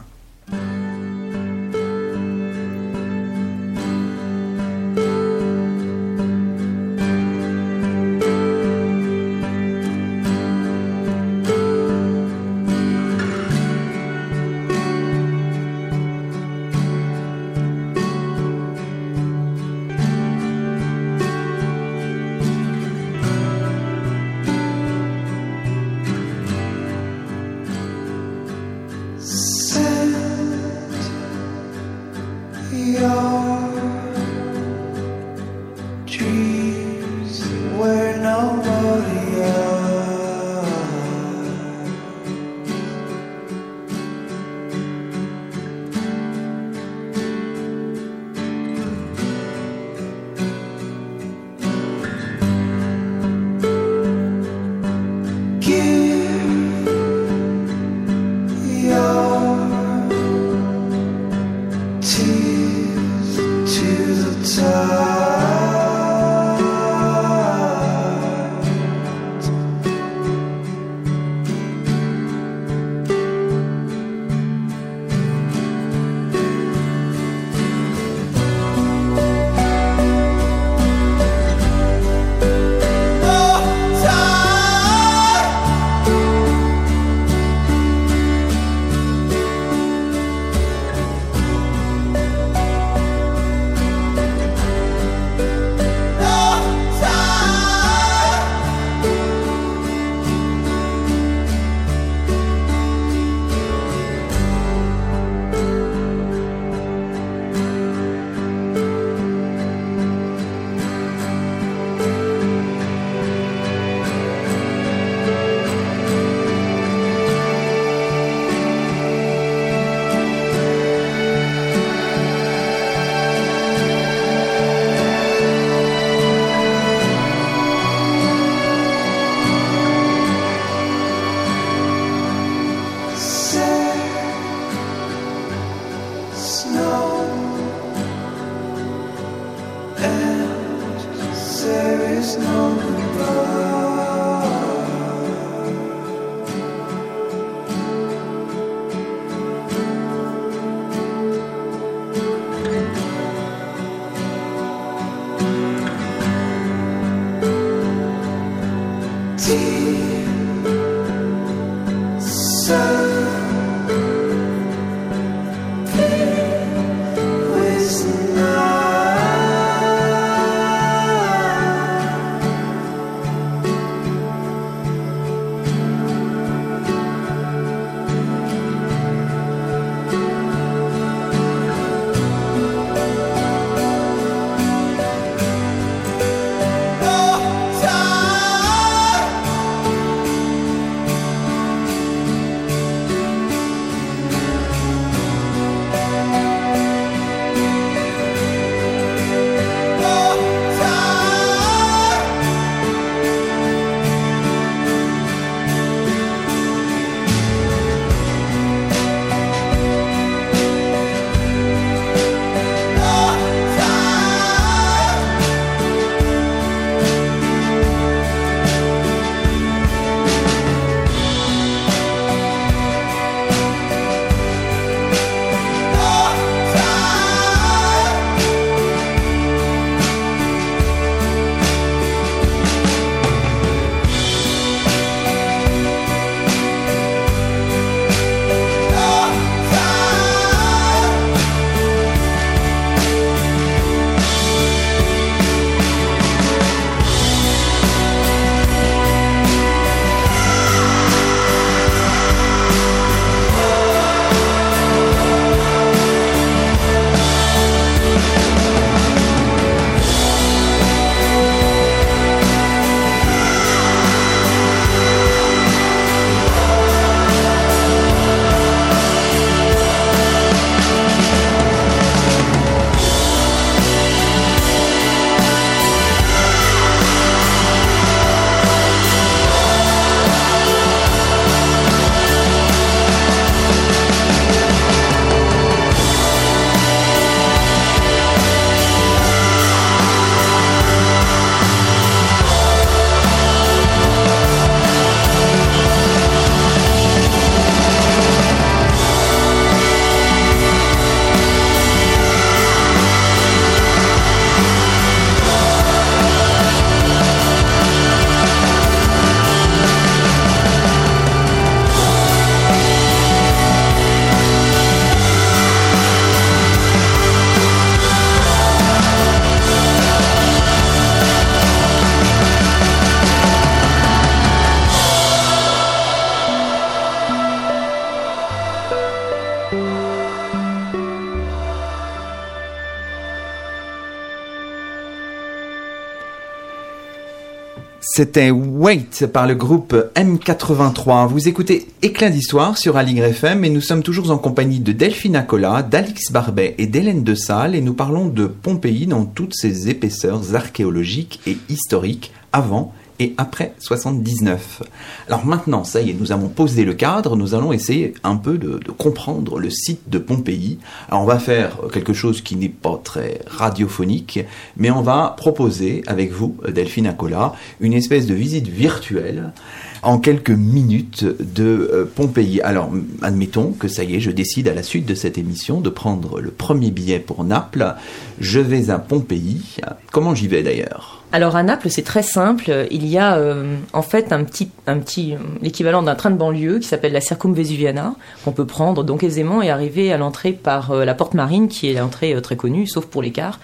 [338.22, 341.28] C'était Wait par le groupe M83.
[341.28, 345.36] Vous écoutez Éclat d'Histoire sur Aligre FM et nous sommes toujours en compagnie de Delphine
[345.36, 349.90] Acola, d'Alix Barbet et d'Hélène de Salle et nous parlons de Pompéi dans toutes ses
[349.90, 354.82] épaisseurs archéologiques et historiques avant et après 79.
[355.28, 358.58] Alors maintenant, ça y est, nous avons posé le cadre, nous allons essayer un peu
[358.58, 360.80] de, comprendre le site de Pompéi.
[361.08, 364.40] Alors on va faire quelque chose qui n'est pas très radiophonique,
[364.76, 369.54] mais on va proposer avec vous, Delphine Acola, une espèce de visite virtuelle
[370.02, 372.60] en quelques minutes de euh, Pompéi.
[372.62, 372.90] Alors,
[373.22, 376.42] admettons que ça y est, je décide à la suite de cette émission de prendre
[376.42, 377.94] le premier billet pour Naples.
[378.40, 379.78] Je vais à Pompéi.
[380.12, 381.21] Comment j'y vais d'ailleurs?
[381.34, 382.88] Alors à Naples, c'est très simple.
[382.92, 386.80] Il y a euh, en fait un petit, un petit, l'équivalent d'un train de banlieue
[386.80, 391.06] qui s'appelle la Circumvesuviana qu'on peut prendre donc aisément et arriver à l'entrée par euh,
[391.06, 393.60] la porte marine, qui est l'entrée euh, très connue, sauf pour les cars.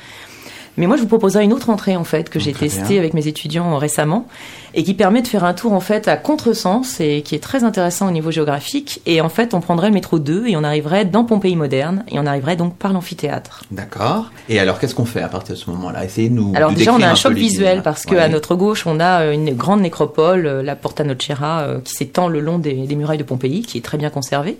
[0.78, 3.28] Mais moi, je vous proposerai une autre entrée en fait que j'ai testée avec mes
[3.28, 4.28] étudiants récemment
[4.76, 7.63] et qui permet de faire un tour en fait à contresens et qui est très
[7.63, 9.02] intéressant au niveau géographique.
[9.08, 12.20] Et en fait, on prendrait le métro 2 et on arriverait dans Pompéi moderne et
[12.20, 13.63] on arriverait donc par l'amphithéâtre.
[13.72, 14.32] D'accord.
[14.50, 16.06] Et alors, qu'est-ce qu'on fait à partir de ce moment-là?
[16.06, 16.54] Essayez de nous.
[16.56, 19.56] Alors déjà, on a un, choc visuel parce qu'à notre gauche, on a euh, une
[19.56, 23.24] grande nécropole, euh, la Porta Nocera, euh, qui s'étend le long des, des murailles de
[23.24, 24.60] Pompéi, qui est très bien conservée.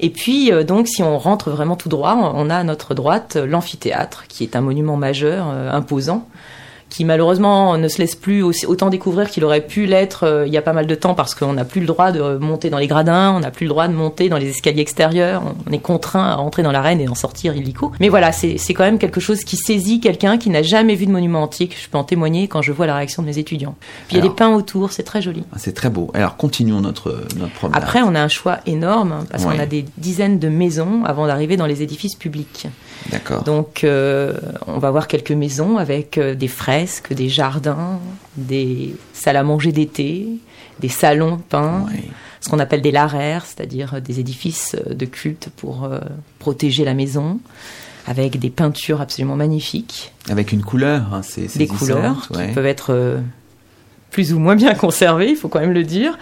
[0.00, 3.36] Et puis, euh, donc, si on rentre vraiment tout droit, on a à notre droite
[3.36, 6.28] l'amphithéâtre, qui est un monument majeur, euh, imposant,
[6.92, 10.58] qui malheureusement ne se laisse plus autant découvrir qu'il aurait pu l'être euh, il y
[10.58, 12.86] a pas mal de temps parce qu'on n'a plus le droit de monter dans les
[12.86, 16.28] gradins, on n'a plus le droit de monter dans les escaliers extérieurs, on est contraint
[16.28, 17.92] à rentrer dans l'arène et d'en sortir illico.
[17.98, 21.10] Mais voilà, c'est quand même quelque chose qui saisit quelqu'un qui n'a jamais vu de
[21.10, 21.76] monument antique.
[21.82, 23.74] Je peux en témoigner quand je vois la réaction de mes étudiants.
[24.08, 25.44] Puis il y a des pins autour, c'est très joli.
[25.52, 26.10] Ah, c'est très beau.
[26.12, 27.82] Alors continuons notre, notre promenade.
[27.82, 31.56] Après, on a un choix énorme parce qu'on a des dizaines de maisons avant d'arriver
[31.56, 32.68] dans les édifices publics.
[33.10, 33.42] D'accord.
[33.44, 34.34] Donc, euh,
[34.66, 38.00] on va voir quelques maisons avec euh, des fresques, des jardins,
[38.36, 40.28] des salles à manger d'été,
[40.80, 41.86] des salons peints,
[42.40, 46.00] ce qu'on appelle des laraires, c'est-à-dire des édifices de culte pour euh,
[46.38, 47.40] protéger la maison,
[48.06, 50.12] avec des peintures absolument magnifiques.
[50.28, 53.20] Avec une couleur, hein, c'est Des couleurs qui peuvent être
[54.10, 56.18] plus ou moins bien conservées, il faut quand même le dire.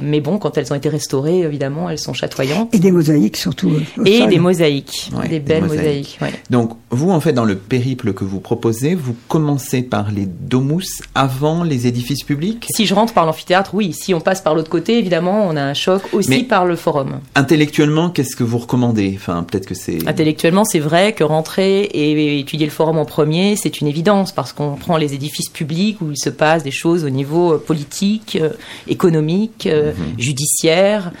[0.00, 2.74] Mais bon, quand elles ont été restaurées, évidemment, elles sont chatoyantes.
[2.74, 3.70] Et des mosaïques surtout.
[3.70, 6.18] Euh, et des mosaïques, des belles mosaïques.
[6.50, 11.02] Donc, vous, en fait, dans le périple que vous proposez, vous commencez par les domus
[11.14, 12.66] avant les édifices publics?
[12.74, 13.92] Si je rentre par l'amphithéâtre, oui.
[13.92, 17.20] Si on passe par l'autre côté, évidemment, on a un choc aussi par le forum.
[17.34, 19.12] Intellectuellement, qu'est-ce que vous recommandez?
[19.16, 20.06] Enfin, peut-être que c'est.
[20.08, 24.52] Intellectuellement, c'est vrai que rentrer et étudier le forum en premier, c'est une évidence parce
[24.52, 28.38] qu'on prend les édifices publics où il se passe des choses au niveau euh, politique,
[28.40, 28.50] euh,
[28.88, 29.68] économique.
[29.92, 30.18] Mhm.
[30.18, 31.12] judiciaire.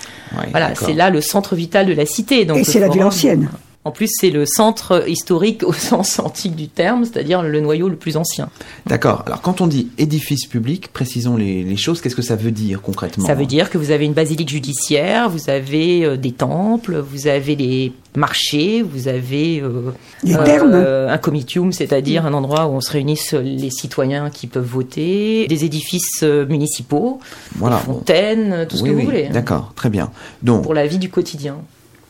[0.50, 2.44] voilà, c'est là le centre vital de la cité.
[2.44, 3.48] Donc Et c'est la ville ancienne.
[3.86, 7.94] En plus, c'est le centre historique au sens antique du terme, c'est-à-dire le noyau le
[7.94, 8.48] plus ancien.
[8.84, 9.22] D'accord.
[9.26, 12.00] Alors, quand on dit édifice public, précisons les, choses.
[12.00, 15.30] Qu'est-ce que ça veut dire concrètement Ça veut dire que vous avez une basilique judiciaire,
[15.30, 19.92] vous avez euh, des temples, vous avez des marchés, vous avez euh,
[20.26, 25.46] euh, un comitium, c'est-à-dire un endroit où on se réunissent les citoyens qui peuvent voter,
[25.46, 27.20] des édifices municipaux,
[27.54, 29.28] des fontaines, tout ce que vous voulez.
[29.28, 30.10] D'accord, très bien.
[30.42, 31.58] Donc, pour la vie du quotidien.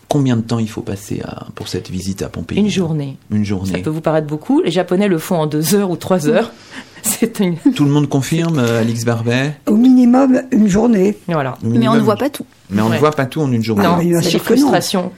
[0.09, 1.23] Combien de temps il faut passer
[1.55, 2.59] pour cette visite à Pompéi?
[2.59, 3.17] Une journée.
[3.31, 3.73] Une journée.
[3.73, 4.63] Ça peut vous paraître beaucoup.
[4.63, 6.53] Les Japonais le font en deux heures ou trois heures.
[7.03, 7.57] C'est une...
[7.57, 11.17] Tout le monde confirme, euh, Alix Barbet Au minimum, une journée.
[11.29, 11.57] Voilà.
[11.63, 12.47] Mais on ne voit pas tout.
[12.71, 13.85] Mais on ne voit pas tout en une journée.
[13.85, 15.13] Non, c'est frustration.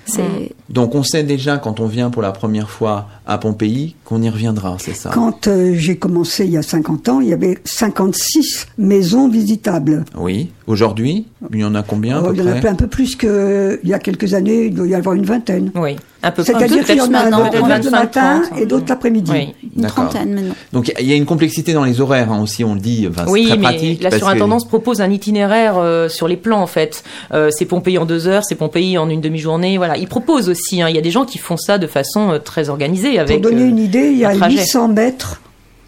[0.68, 4.28] Donc on sait déjà quand on vient pour la première fois à Pompéi qu'on y
[4.28, 7.58] reviendra, c'est ça Quand euh, j'ai commencé il y a 50 ans, il y avait
[7.64, 10.04] 56 maisons visitables.
[10.16, 10.50] Oui.
[10.66, 13.80] Aujourd'hui, il y en a combien oh, Il y en a un peu plus qu'il
[13.84, 15.70] y a quelques années, il doit y avoir une vingtaine.
[15.74, 15.96] Oui.
[16.22, 19.30] Un peu C'est-à-dire qu'il y en a le matin et d'autres l'après-midi.
[19.32, 19.54] Oui.
[19.76, 20.54] Une trentaine maintenant.
[20.72, 23.06] Donc il y a une complexité dans les horaires hein, aussi, on le dit.
[23.08, 26.66] Enfin, oui, très mais pratique la surintendance propose un itinéraire euh, sur les plans en
[26.66, 27.04] fait.
[27.32, 29.76] Euh, c'est Pompéi en deux heures, c'est Pompéi en une demi-journée.
[29.78, 30.82] Voilà, il propose aussi.
[30.82, 30.88] Hein.
[30.88, 33.18] il y a des gens qui font ça de façon euh, très organisée.
[33.18, 35.40] Avec, Pour donner une idée, il y a 800 mètres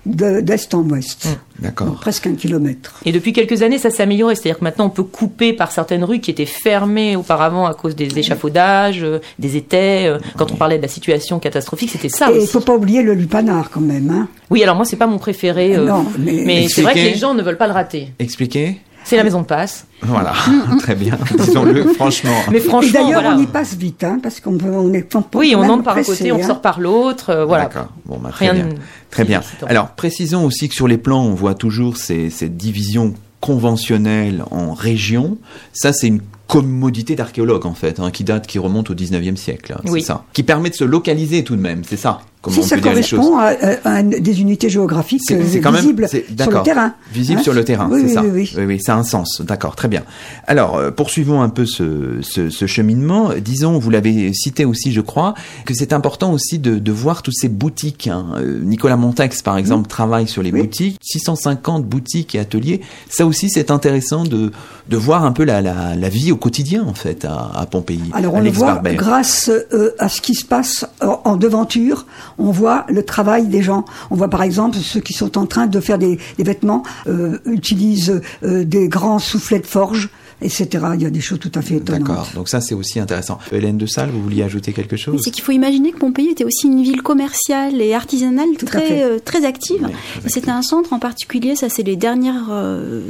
[0.07, 1.27] d'est en ouest.
[1.27, 1.63] Mmh.
[1.63, 1.95] D'accord.
[2.01, 3.01] Presque un kilomètre.
[3.05, 4.35] Et depuis quelques années, ça s'est amélioré.
[4.35, 7.95] C'est-à-dire que maintenant, on peut couper par certaines rues qui étaient fermées auparavant à cause
[7.95, 9.05] des échafaudages,
[9.39, 10.11] des étais.
[10.39, 12.31] Quand on parlait de la situation catastrophique, c'était ça.
[12.31, 14.11] Et il ne faut pas oublier le lupanar quand même.
[14.11, 14.29] Hein.
[14.49, 15.77] Oui, alors moi, c'est pas mon préféré.
[15.77, 18.13] non, mais, mais c'est vrai que les gens ne veulent pas le rater.
[18.19, 19.87] Expliquez c'est la maison de passe.
[20.03, 20.33] Voilà,
[20.79, 21.19] très bien.
[21.39, 22.37] Disons-le franchement.
[22.51, 25.85] Mais franchement, d'ailleurs, on y passe vite, hein, parce qu'on on est Oui, on entre
[25.85, 26.47] par un côté, on hein.
[26.47, 27.65] sort par l'autre, euh, voilà.
[27.65, 27.89] D'accord.
[28.07, 28.69] Bon, bah, très bien.
[29.11, 29.43] Très bien.
[29.67, 34.73] Alors, précisons aussi que sur les plans, on voit toujours ces, cette division conventionnelle en
[34.73, 35.39] régions.
[35.73, 39.77] Ça, c'est une commodité d'archéologue en fait, hein, qui date, qui remonte au 19e siècle.
[39.87, 40.25] C'est ça.
[40.33, 42.21] Qui permet de se localiser tout de même, c'est ça.
[42.43, 43.53] Comment si on ça peut correspond à,
[43.85, 46.95] à des unités géographiques C'est- euh, quand visibles sur le terrain.
[47.13, 48.59] Visible Hein sur le terrain, Oui, c'est oui, ça.
[48.61, 48.81] oui, oui.
[48.81, 49.43] ça a un sens.
[49.43, 50.03] D'accord, très bien.
[50.47, 53.31] Alors, euh, poursuivons un peu ce, ce, ce cheminement.
[53.41, 55.35] Disons, vous l'avez cité aussi, je crois,
[55.67, 58.07] que c'est important aussi de, de voir toutes ces boutiques.
[58.09, 58.27] hein.
[58.37, 60.61] Euh, Nicolas Montex, par exemple, travaille sur les Oui.
[60.63, 60.99] boutiques.
[61.03, 62.81] 650 boutiques et ateliers.
[63.09, 64.51] Ça aussi, c'est intéressant de,
[64.89, 68.01] de voir un peu la, la, la vie au quotidien, en fait, à, à Pompéi.
[68.13, 72.07] Alors on le voit grâce euh, à ce qui se passe en devanture,
[72.41, 73.85] on voit le travail des gens.
[74.11, 77.39] On voit par exemple ceux qui sont en train de faire des, des vêtements euh,
[77.45, 80.09] utilisent euh, des grands soufflets de forge,
[80.43, 80.69] etc.
[80.95, 82.09] Il y a des choses tout à fait étonnantes.
[82.09, 82.29] D'accord.
[82.35, 83.39] Donc ça, c'est aussi intéressant.
[83.53, 85.15] Hélène de Salle, vous vouliez ajouter quelque chose?
[85.15, 88.65] Oui, c'est qu'il faut imaginer que Pompéi était aussi une ville commerciale et artisanale Tout
[88.67, 89.03] à très fait.
[89.03, 89.87] euh, très active.
[89.87, 89.93] Oui,
[90.29, 93.03] C'était un centre en particulier, ça c'est les dernières, euh,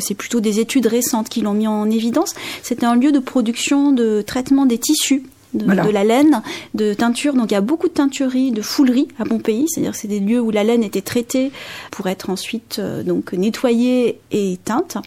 [0.00, 2.34] c'est plutôt des études récentes qui l'ont mis en évidence.
[2.62, 5.24] C'était un lieu de production, de traitement des tissus.
[5.54, 5.84] De, Voilà.
[5.84, 6.42] de la laine,
[6.74, 7.32] de teinture.
[7.34, 9.64] Donc il y a beaucoup de teintureries, de fouleries à Pompéi.
[9.68, 11.50] C'est-à-dire que c'est des lieux où la laine était traitée
[11.90, 14.98] pour être ensuite euh, donc nettoyée et teinte.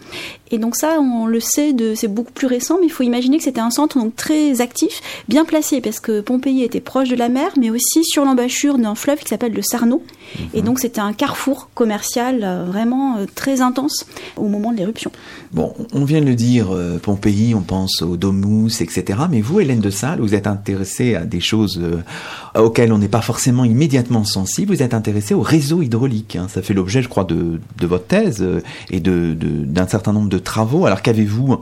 [0.49, 3.37] Et donc ça, on le sait, de, c'est beaucoup plus récent, mais il faut imaginer
[3.37, 7.15] que c'était un centre donc très actif, bien placé, parce que Pompéi était proche de
[7.15, 10.03] la mer, mais aussi sur l'embâchure d'un fleuve qui s'appelle le Sarno.
[10.53, 14.05] Et donc c'était un carrefour commercial euh, vraiment euh, très intense
[14.37, 15.11] au moment de l'éruption.
[15.53, 16.69] Bon, on vient de le dire,
[17.01, 19.19] Pompéi, on pense au Domus, etc.
[19.29, 21.81] Mais vous, Hélène de Salle, vous êtes intéressée à des choses
[22.55, 24.73] auxquelles on n'est pas forcément immédiatement sensible.
[24.75, 26.35] Vous êtes intéressée au réseau hydraulique.
[26.35, 26.47] hein.
[26.49, 30.13] Ça fait l'objet, je crois, de, de votre thèse euh, et de, de- d'un certain
[30.13, 30.85] nombre de travaux.
[30.85, 31.57] Alors qu'avez-vous,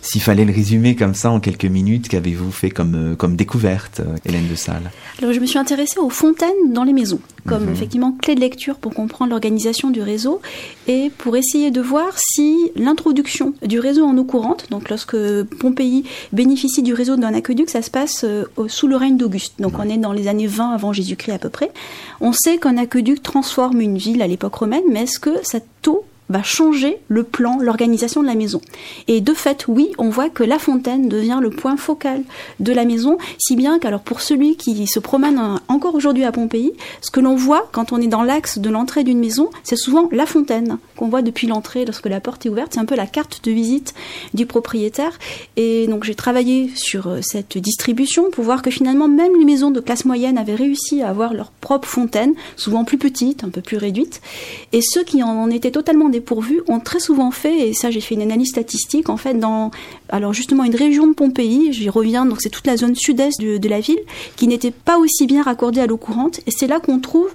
[0.00, 4.00] s'il fallait le résumer comme ça en quelques minutes, qu'avez-vous fait comme, euh, comme découverte,
[4.00, 4.90] euh, Hélène de Salle?
[5.20, 8.76] Alors je me suis intéressée aux fontaines dans les maisons, comme effectivement clé de lecture
[8.76, 10.40] pour comprendre l'organisation du réseau
[10.88, 15.16] et pour essayer de voir si l'introduction du réseau en eau courante, donc lorsque
[15.58, 18.24] Pompéi bénéficie du réseau d'un aqueduc, ça se passe
[18.68, 19.54] sous le règne d'Auguste.
[19.60, 21.70] Donc on est dans les années 20 avant Jésus-Christ à peu près.
[22.20, 26.04] On sait qu'un aqueduc transforme une ville à l'époque romaine, mais est-ce que cette eau
[26.30, 28.60] va changer le plan, l'organisation de la maison.
[29.08, 32.22] Et de fait, oui, on voit que la fontaine devient le point focal
[32.60, 36.72] de la maison, si bien qu'alors pour celui qui se promène encore aujourd'hui à Pompéi,
[37.02, 40.08] ce que l'on voit quand on est dans l'axe de l'entrée d'une maison, c'est souvent
[40.12, 42.72] la fontaine qu'on voit depuis l'entrée lorsque la porte est ouverte.
[42.74, 43.94] C'est un peu la carte de visite
[44.34, 45.18] du propriétaire.
[45.56, 49.70] Et donc j'ai travaillé sur euh, cette distribution pour voir que finalement même les maisons
[49.70, 53.60] de classe moyenne avaient réussi à avoir leur propre fontaine, souvent plus petite, un peu
[53.60, 54.20] plus réduite.
[54.72, 56.08] Et ceux qui en étaient totalement
[56.68, 59.70] ont très souvent fait, et ça j'ai fait une analyse statistique, en fait dans
[60.08, 63.68] alors justement une région de Pompéi, j'y reviens, donc c'est toute la zone sud-est de,
[63.68, 64.00] la ville,
[64.36, 67.30] qui n'était pas aussi bien raccordée à l'eau courante, et c'est là qu'on trouve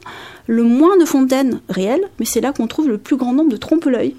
[0.48, 3.58] le moins de fontaines réelles, mais c'est là qu'on trouve le plus grand nombre de
[3.58, 4.16] trompe-l'œil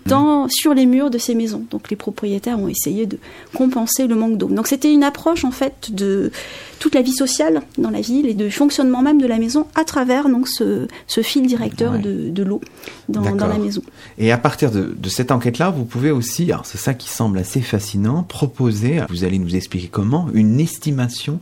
[0.49, 1.64] sur les murs de ces maisons.
[1.71, 3.19] Donc les propriétaires ont essayé de
[3.55, 4.49] compenser le manque d'eau.
[4.49, 6.33] Donc c'était une approche en fait de
[6.79, 9.85] toute la vie sociale dans la ville et de fonctionnement même de la maison à
[9.85, 11.99] travers donc ce, ce fil directeur Ouais.
[12.01, 12.61] de, de l'eau
[13.09, 13.83] dans, la maison.
[14.18, 17.39] Et à partir de, de cette enquête-là, vous pouvez aussi, alors c'est ça qui semble
[17.39, 21.39] assez fascinant, proposer, vous allez nous expliquer comment, une estimation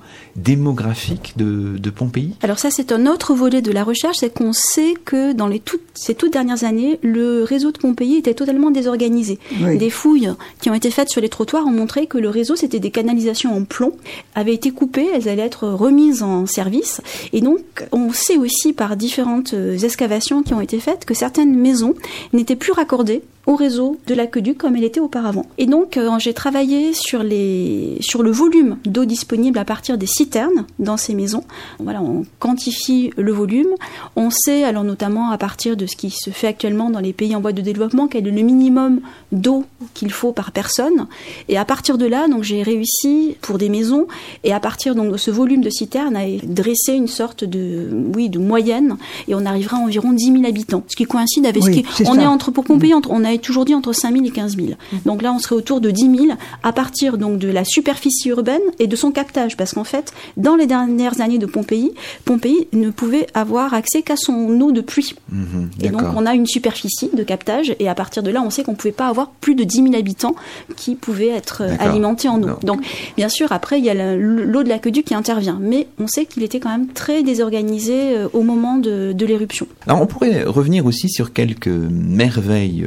[0.48, 2.34] démographique de, de Pompéi?
[2.42, 5.60] Alors ça, c'est un autre volet de la recherche, c'est qu'on sait que dans les
[5.60, 9.38] toutes, ces toutes dernières années, le réseau de Pompéi était totalement désorganisé.
[9.60, 9.78] Oui.
[9.78, 10.30] Des fouilles
[10.60, 13.56] qui ont été faites sur les trottoirs ont montré que le réseau, c'était des canalisations
[13.56, 13.92] en plomb,
[14.34, 17.00] avaient été coupées, elles allaient être remises en service.
[17.32, 17.60] Et donc,
[17.92, 21.94] on sait aussi par différentes euh, excavations qui ont été faites que certaines maisons
[22.32, 25.46] n'étaient plus raccordées au réseau de l'aqueduc comme elle était auparavant.
[25.58, 30.06] Et donc euh, j'ai travaillé sur les sur le volume d'eau disponible à partir des
[30.06, 31.44] citernes dans ces maisons.
[31.78, 33.68] Voilà, on quantifie le volume.
[34.16, 37.34] On sait alors notamment à partir de ce qui se fait actuellement dans les pays
[37.36, 39.00] en voie de développement quel est le minimum
[39.32, 41.06] d'eau qu'il faut par personne.
[41.48, 44.06] Et à partir de là, donc j'ai réussi pour des maisons
[44.42, 48.28] et à partir donc de ce volume de citernes à dresser une sorte de oui
[48.28, 48.96] de moyenne
[49.28, 52.08] et on arrivera à environ 10 000 habitants, ce qui coïncide avec Oui, ce qui
[52.08, 52.22] on ça.
[52.22, 54.68] est entre pour Pompéi entre on a toujours dit entre 5 000 et 15 000.
[55.04, 56.26] Donc là, on serait autour de 10 000
[56.62, 60.56] à partir donc de la superficie urbaine et de son captage, parce qu'en fait, dans
[60.56, 61.92] les dernières années de Pompéi,
[62.24, 65.14] Pompéi ne pouvait avoir accès qu'à son eau de pluie.
[65.30, 68.50] Mhm, Et donc, on a une superficie de captage, et à partir de là, on
[68.50, 70.34] sait qu'on ne pouvait pas avoir plus de 10 000 habitants
[70.76, 72.46] qui pouvaient être euh, alimentés en eau.
[72.46, 72.58] Non.
[72.62, 72.82] Donc,
[73.16, 76.42] bien sûr, après, il y a l'eau de l'aqueduc qui intervient, mais on sait qu'il
[76.42, 79.66] était quand même très désorganisé euh, au moment de, de l'éruption.
[79.86, 82.86] Alors on pourrait revenir aussi sur quelques merveilles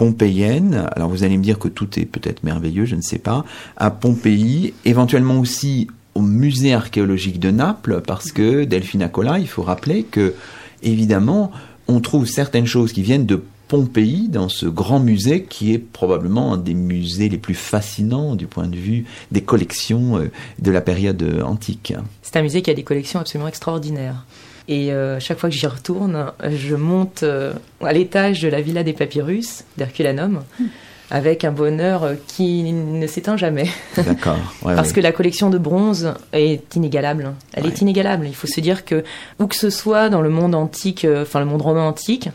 [0.00, 0.88] pompéiennes.
[0.96, 3.44] Alors vous allez me dire que tout est peut-être merveilleux, je ne sais pas.
[3.76, 9.60] À Pompéi, éventuellement aussi au musée archéologique de Naples, parce que Delphine Acola, il faut
[9.60, 10.34] rappeler que
[10.82, 11.52] évidemment,
[11.86, 16.54] on trouve certaines choses qui viennent de Pompéi dans ce grand musée qui est probablement
[16.54, 20.30] un des musées les plus fascinants du point de vue des collections euh,
[20.60, 21.92] de la période euh, antique.
[22.22, 24.24] C'est un musée qui a des collections absolument extraordinaires.
[24.72, 29.64] Et chaque fois que j'y retourne, je monte à l'étage de la villa des papyrus
[29.76, 30.44] d'Herculanum.
[30.58, 30.66] Hmm
[31.10, 33.68] avec un bonheur qui ne s'éteint jamais.
[33.96, 34.38] D'accord.
[34.62, 37.32] Parce que la collection de bronze est inégalable.
[37.52, 38.26] Elle est inégalable.
[38.26, 39.02] Il faut se dire que
[39.40, 42.28] où que ce soit dans le monde antique, euh, enfin le monde romain antique,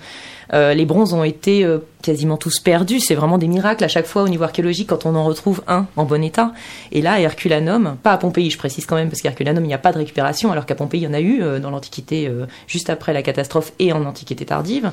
[0.53, 2.99] euh, les bronzes ont été euh, quasiment tous perdus.
[2.99, 5.87] C'est vraiment des miracles à chaque fois au niveau archéologique quand on en retrouve un
[5.95, 6.53] en bon état.
[6.91, 9.79] Et là, Herculanum, pas à Pompéi, je précise quand même, parce qu'Herculanum, il n'y a
[9.79, 12.31] pas de récupération, alors qu'à Pompéi, il y en a eu dans l'Antiquité
[12.67, 14.91] juste après la catastrophe et en Antiquité tardive.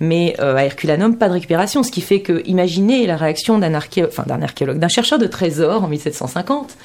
[0.00, 1.82] Mais à Herculanum, pas de récupération.
[1.82, 5.26] Ce qui fait que, imaginez la réaction d'un archéologue, enfin d'un archéologue, d'un chercheur de
[5.26, 6.76] trésors en 1750,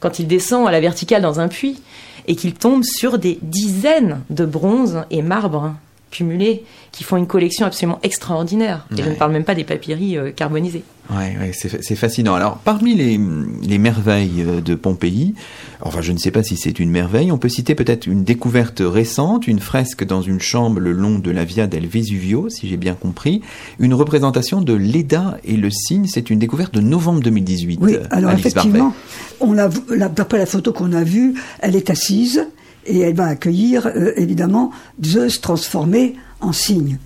[0.00, 1.80] quand il descend à la verticale dans un puits
[2.26, 5.74] et qu'il tombe sur des dizaines de bronzes et marbres
[6.10, 8.86] cumulés qui font une collection absolument extraordinaire.
[8.96, 10.82] Et je ne parle même pas des papyries euh, carbonisés.
[11.10, 12.34] Ouais, ouais c'est fascinant.
[12.34, 13.20] Alors, parmi les,
[13.62, 15.34] les, merveilles euh, de Pompéi,
[15.80, 18.82] enfin, je ne sais pas si c'est une merveille, on peut citer peut-être une découverte
[18.84, 22.76] récente, une fresque dans une chambre le long de la Via del Vesuvio, si j'ai
[22.76, 23.42] bien compris,
[23.78, 26.06] une représentation de Leda et le cygne.
[26.06, 27.78] C'est une découverte de novembre 2018.
[27.82, 28.94] Oui, alors effectivement,
[29.40, 32.46] d'après la photo qu'on a vue, elle est assise
[32.86, 34.70] et elle va accueillir euh, évidemment
[35.04, 36.98] Zeus transformé en cygne.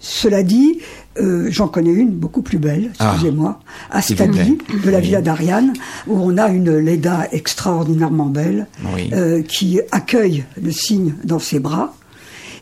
[0.00, 0.78] Cela dit,
[1.20, 5.72] euh, j'en connais une beaucoup plus belle, ah, excusez-moi, à Stadi, de la villa d'Ariane,
[6.06, 8.68] où on a une Leda extraordinairement belle,
[9.12, 11.94] euh, qui accueille le cygne dans ses bras.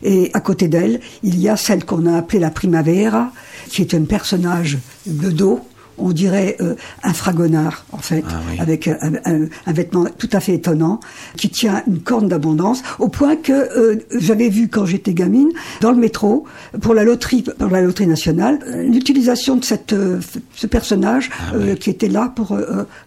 [0.03, 3.31] Et à côté d'elle, il y a celle qu'on a appelée la Primavera,
[3.69, 5.61] qui est un personnage de dos,
[5.97, 10.99] on dirait euh, un fragonard en fait, ah avec un, vêtement tout à fait étonnant
[11.35, 15.49] qui tient une corne d'abondance, au point que euh, j'avais vu quand j'étais gamine
[15.81, 16.45] dans le métro
[16.81, 20.19] pour la loterie, pour la loterie nationale, l'utilisation de cette euh,
[20.55, 22.57] ce personnage ah qui était là pour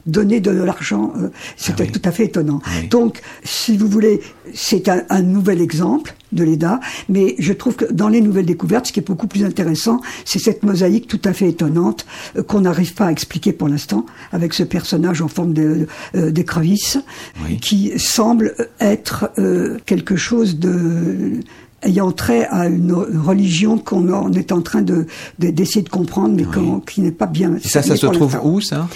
[0.07, 1.13] donner de l'argent.
[1.57, 2.61] C'était ah tout à fait étonnant.
[2.91, 4.21] Donc, si vous voulez,
[4.55, 8.93] c'est un nouvel exemple de l'EDA, mais je trouve que dans les nouvelles découvertes, ce
[8.93, 12.07] qui est beaucoup plus intéressant, c'est cette mosaïque tout à fait étonnante
[12.37, 16.99] euh, qu'on n'arrive pas à expliquer pour l'instant, avec ce personnage en forme euh, d'écrevisse,
[17.61, 21.41] qui semble être euh, quelque chose de
[21.83, 25.07] ayant trait à une religion qu'on est en train de
[25.39, 26.45] d'essayer de, comprendre, mais
[26.87, 27.57] qui n'est pas bien.
[27.57, 28.89] Et ça, ça se trouve où ça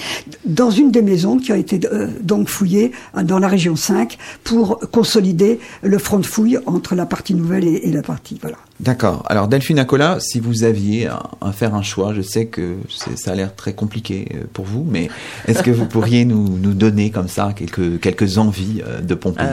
[0.45, 4.80] Dans une des maisons qui a été euh, donc fouillée dans la région 5 pour
[4.91, 8.57] consolider le front de fouille entre la partie nouvelle et, la partie voilà.
[8.80, 9.24] D'accord.
[9.28, 12.76] Alors Delphine Acola, si vous aviez à, faire un choix, je sais que
[13.14, 15.09] ça a l'air très compliqué euh, pour vous, mais
[15.47, 19.47] est-ce que vous pourriez nous, nous, donner comme ça quelques, quelques envies euh, de Pompéi?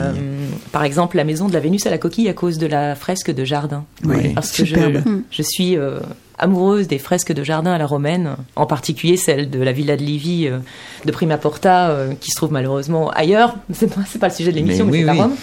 [0.72, 3.21] Par exemple, la maison de la Vénus à la coquille à cause de la fresque
[3.30, 3.84] de jardin.
[4.04, 5.00] Oui, parce que je,
[5.30, 6.00] je, suis euh,
[6.42, 10.02] amoureuse des fresques de jardin à la romaine, en particulier celle de la villa de
[10.02, 10.58] Livy euh,
[11.04, 13.54] de Prima Porta, euh, qui se trouve malheureusement ailleurs.
[13.72, 15.34] C'est pas, pas le sujet de l'émission, mais, c'est à Rome.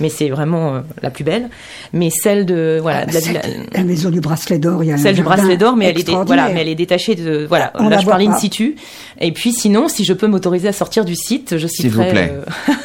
[0.00, 1.50] Mais c'est vraiment la plus belle.
[1.92, 3.06] Mais celle de voilà,
[3.72, 6.10] la, maison du bracelet d'or, il y a celle du bracelet d'or, mais elle est
[6.24, 7.72] voilà, mais elle est détachée de voilà.
[7.78, 8.76] là, je parle in situ.
[9.20, 12.32] Et puis sinon, si je peux m'autoriser à sortir du site, je citerai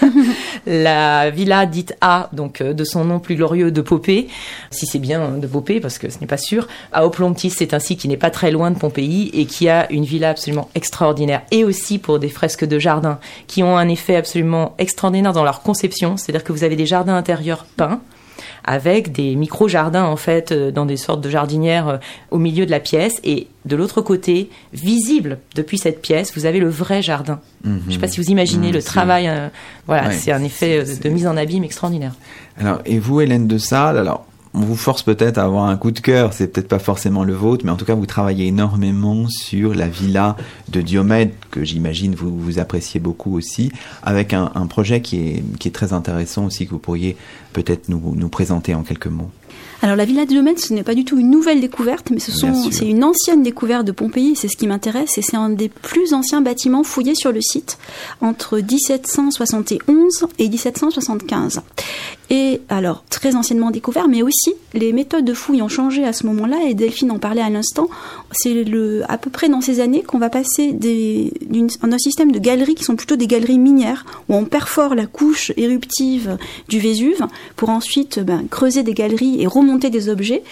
[0.67, 4.27] la villa dite A, donc de son nom plus glorieux de Popée,
[4.69, 7.79] si c'est bien de Popée, parce que ce n'est pas sûr, à Oplontis c'est un
[7.79, 11.41] site qui n'est pas très loin de Pompéi et qui a une villa absolument extraordinaire
[11.51, 15.61] et aussi pour des fresques de jardin qui ont un effet absolument extraordinaire dans leur
[15.61, 16.15] conception.
[16.15, 17.99] C'est-à-dire que vous avez des jardins intérieurs peints
[18.63, 21.97] avec des micro-jardins en fait euh, dans des sortes de jardinières euh,
[22.31, 26.59] au milieu de la pièce et de l'autre côté, visible depuis cette pièce, vous avez
[26.59, 27.41] le vrai jardin.
[27.65, 29.27] Je ne sais pas si vous imaginez mhm, le travail.
[29.27, 29.49] Euh,
[29.85, 32.13] voilà, c'est un effet de mise en abîme extraordinaire.
[32.57, 35.91] Alors, et vous, Hélène de Salle, alors on vous force peut-être à avoir un coup
[35.91, 39.27] de cœur, c'est peut-être pas forcément le vôtre, mais en tout cas vous travaillez énormément
[39.29, 40.35] sur la villa
[40.69, 43.71] de Diomède, que j'imagine vous, vous appréciez beaucoup aussi,
[44.01, 47.15] avec un, projet qui est, qui est très intéressant aussi, que vous pourriez
[47.53, 49.29] peut-être nous, nous présenter en quelques mots.
[49.81, 52.31] Alors la villa de Diomède, ce n'est pas du tout une nouvelle découverte, mais ce
[52.31, 55.69] sont, c'est une ancienne découverte de Pompéi, c'est ce qui m'intéresse, et c'est un des
[55.69, 57.77] plus anciens bâtiments fouillés sur le site,
[58.19, 61.61] entre 1771 et 1775.
[62.31, 66.27] Et alors, très anciennement découvert, mais aussi les méthodes de fouille ont changé à ce
[66.27, 67.89] moment-là, et Delphine en parlait à l'instant.
[68.31, 68.63] C'est
[69.07, 72.83] à peu près dans ces années qu'on va passer des, d'un système de galeries qui
[72.83, 77.25] sont plutôt des galeries minières, où on perfore la couche éruptive du Vésuve
[77.55, 80.43] pour ensuite ben, creuser des galeries et remonter des objets.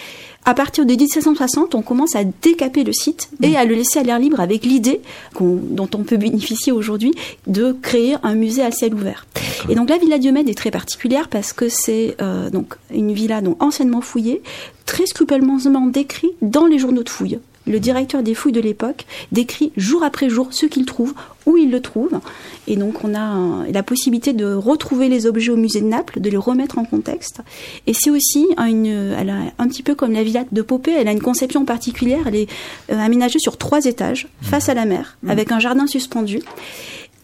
[0.48, 4.02] À partir de 1760, on commence à décaper le site et à le laisser à
[4.02, 5.02] l'air libre avec l'idée
[5.38, 7.12] dont on peut bénéficier aujourd'hui
[7.46, 9.26] de créer un musée à ciel ouvert.
[9.68, 13.42] Et donc la villa Diomède est très particulière parce que c'est euh, donc une villa
[13.42, 14.40] donc anciennement fouillée,
[14.86, 19.72] très scrupuleusement décrite dans les journaux de fouille le directeur des fouilles de l'époque, décrit
[19.76, 21.14] jour après jour ce qu'il trouve,
[21.46, 22.20] où il le trouve.
[22.66, 26.30] Et donc on a la possibilité de retrouver les objets au musée de Naples, de
[26.30, 27.40] les remettre en contexte.
[27.86, 31.08] Et c'est aussi une, elle a un petit peu comme la villa de Popée, elle
[31.08, 32.26] a une conception particulière.
[32.26, 32.50] Elle est
[32.90, 35.30] euh, aménagée sur trois étages, face à la mer, mmh.
[35.30, 36.40] avec un jardin suspendu.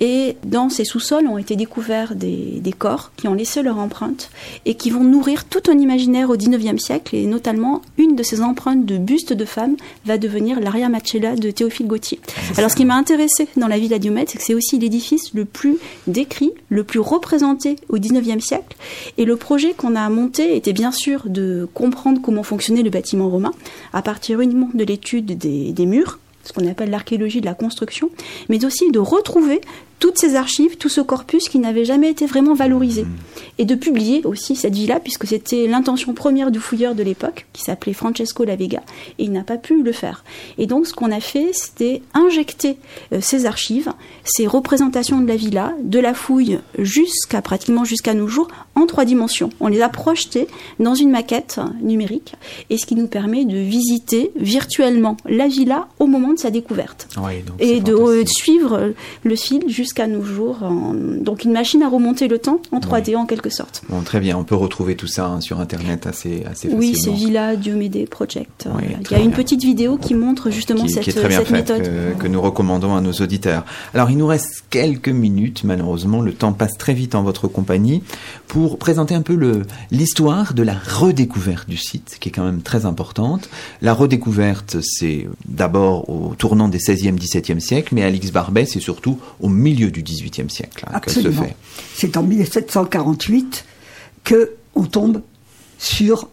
[0.00, 4.30] Et dans ces sous-sols ont été découverts des, corps qui ont laissé leur empreinte
[4.66, 7.14] et qui vont nourrir tout un imaginaire au XIXe siècle.
[7.14, 11.50] Et notamment, une de ces empreintes de bustes de femmes va devenir l'Aria Machella de
[11.50, 12.20] Théophile Gautier.
[12.56, 15.44] Alors, ce qui m'a intéressé dans la Villa Diomède, c'est que c'est aussi l'édifice le
[15.44, 15.78] plus
[16.08, 18.76] décrit, le plus représenté au XIXe siècle.
[19.16, 23.28] Et le projet qu'on a monté était bien sûr de comprendre comment fonctionnait le bâtiment
[23.28, 23.52] romain
[23.92, 28.10] à partir uniquement de l'étude des murs ce qu'on appelle l'archéologie de la construction,
[28.48, 29.60] mais aussi de retrouver
[29.98, 33.04] toutes ces archives, tout ce corpus qui n'avait jamais été vraiment valorisé.
[33.04, 33.16] Mmh.
[33.58, 37.62] Et de publier aussi cette villa, puisque c'était l'intention première du fouilleur de l'époque, qui
[37.62, 38.82] s'appelait Francesco La Vega,
[39.18, 40.24] et il n'a pas pu le faire.
[40.58, 42.76] Et donc ce qu'on a fait, c'était injecter
[43.12, 43.92] euh, ces archives,
[44.24, 49.04] ces représentations de la villa, de la fouille jusqu'à pratiquement jusqu'à nos jours, en trois
[49.04, 49.50] dimensions.
[49.60, 50.48] On les a projetées
[50.80, 52.34] dans une maquette numérique,
[52.70, 57.08] et ce qui nous permet de visiter virtuellement la villa au moment de sa découverte.
[57.58, 58.92] et de euh, suivre
[59.22, 60.58] le fil jusqu'à jusqu'à nos jours.
[61.20, 63.82] Donc une machine à remonter le temps en 3D en quelque sorte.
[63.88, 66.78] Bon, très bien, on peut retrouver tout ça hein, sur Internet assez, assez facilement.
[66.78, 68.66] Oui, c'est Villa Diomede Project.
[69.10, 71.82] Il y a une petite vidéo qui montre justement cette, cette méthode.
[71.82, 73.64] Que, que, nous recommandons à nos auditeurs.
[73.92, 78.02] Alors il nous reste quelques minutes, malheureusement, le temps passe très vite en votre compagnie,
[78.48, 82.86] pour présenter un peu l'histoire de la redécouverte du site, qui est quand même très
[82.86, 83.48] importante.
[83.82, 89.18] La redécouverte, c'est d'abord au tournant des 16e, 17e siècles, mais Alix Barbet, c'est surtout
[89.40, 91.56] au milieu du XVIIIe siècle hein, se fait.
[91.94, 93.64] C'est en 1748
[94.24, 95.22] que on tombe
[95.78, 96.28] sur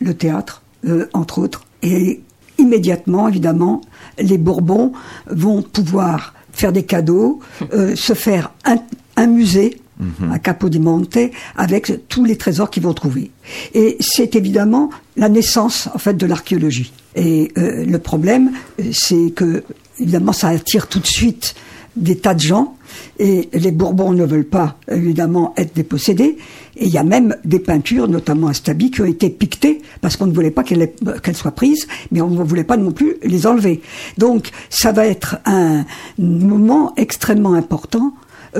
[0.00, 2.22] le théâtre, euh, entre autres, et
[2.58, 3.80] immédiatement, évidemment,
[4.18, 4.92] les Bourbons
[5.26, 7.40] vont pouvoir faire des cadeaux,
[7.72, 10.32] euh, se faire un, musée mhm.
[10.32, 11.18] à Capodimonte
[11.56, 13.30] avec tous les trésors qu'ils vont trouver.
[13.74, 16.92] Et c'est évidemment la naissance en fait de l'archéologie.
[17.16, 18.52] Et euh, le problème,
[18.92, 19.64] c'est que
[20.00, 21.54] évidemment ça attire tout de suite
[21.96, 22.76] des tas de gens
[23.18, 26.36] et les Bourbons ne veulent pas évidemment être dépossédés.
[26.76, 30.16] Et il y a même des peintures, notamment à Stabi, qui ont été piquetées parce
[30.16, 33.46] qu'on ne voulait pas qu'elles soient prises, mais on ne voulait pas non plus les
[33.46, 33.80] enlever.
[34.18, 35.84] Donc ça va être un
[36.18, 38.12] moment extrêmement important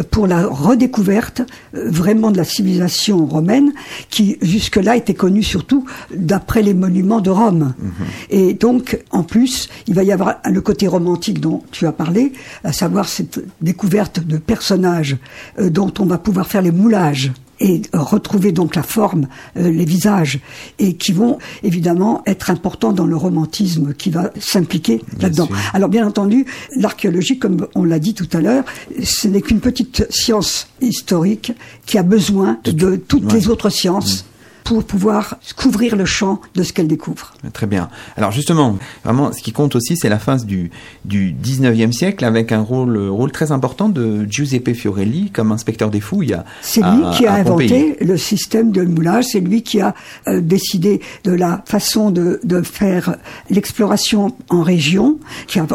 [0.03, 1.43] pour la redécouverte
[1.75, 3.73] euh, vraiment de la civilisation romaine
[4.11, 5.85] qui jusque-là était connue surtout
[6.15, 7.75] d'après les monuments de Rome.
[7.79, 7.93] Mhm.
[8.31, 12.33] Et donc, en plus, il va y avoir le côté romantique dont tu as parlé,
[12.65, 15.17] à savoir cette découverte de personnages
[15.59, 19.85] euh, dont on va pouvoir faire les moulages et retrouver donc la forme, euh, les
[19.85, 20.41] visages,
[20.79, 25.49] et qui vont évidemment être importants dans le romantisme qui va s'impliquer là-dedans.
[25.73, 26.47] Alors bien entendu,
[26.77, 28.65] l'archéologie, comme on l'a dit tout à l'heure,
[29.03, 31.53] ce n'est qu'une petite science historique
[31.87, 34.25] qui a besoin de, toutes les autres sciences.
[34.25, 34.34] Mm
[34.65, 37.35] pour pouvoir couvrir le champ de ce qu'elle découvre.
[37.53, 37.91] Très bien.
[38.17, 40.71] Alors justement, vraiment, ce qui compte aussi, c'est la phase du,
[41.05, 46.01] du 19e siècle avec un rôle, rôle très important de Giuseppe Fiorelli comme inspecteur des
[46.01, 46.37] fouilles.
[46.63, 49.95] C'est lui qui a inventé le système de moulage, c'est lui qui a
[50.29, 53.17] euh, décidé de la façon de, de faire
[53.51, 55.67] l'exploration en région, qui a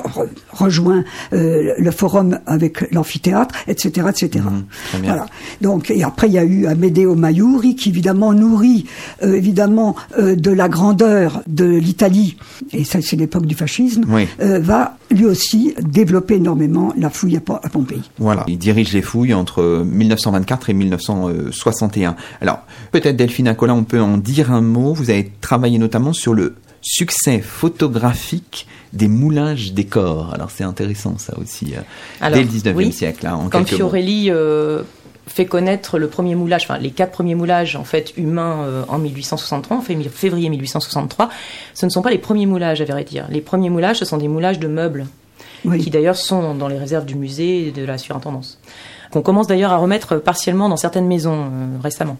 [0.51, 4.45] rejoint euh, le forum avec l'amphithéâtre, etc., etc.
[4.45, 5.27] Mmh, voilà.
[5.61, 8.78] Donc, et après, il y a eu Amedeo Maiuri qui évidemment nourrit
[9.23, 12.37] euh, évidemment euh, de la grandeur de l'Italie,
[12.71, 14.05] et ça c'est l'époque du fascisme,
[14.41, 18.01] euh, va lui aussi développer énormément la fouille à, Pompéi.
[18.17, 22.15] Voilà, il dirige les fouilles entre 1924 et 1961.
[22.41, 22.59] Alors,
[22.91, 24.93] peut-être Delphine Colin, on peut en dire un mot.
[24.93, 30.33] Vous avez travaillé notamment sur le succès photographique des moulages des corps.
[30.33, 31.73] Alors c'est intéressant ça aussi,
[32.21, 33.27] dès le 19e siècle.
[33.27, 34.31] Hein, en Comme Fiorelli
[35.27, 38.97] fait connaître le premier moulage, enfin les quatre premiers moulages en fait humains euh, en
[38.97, 41.29] 1863, en février 1863.
[41.73, 43.25] Ce ne sont pas les premiers moulages, à vrai dire.
[43.29, 45.05] Les premiers moulages, ce sont des moulages de meubles,
[45.79, 48.59] qui d'ailleurs sont dans les réserves du musée de la surintendance
[49.11, 52.17] qu'on commence d'ailleurs à remettre partiellement dans certaines maisons euh, récemment.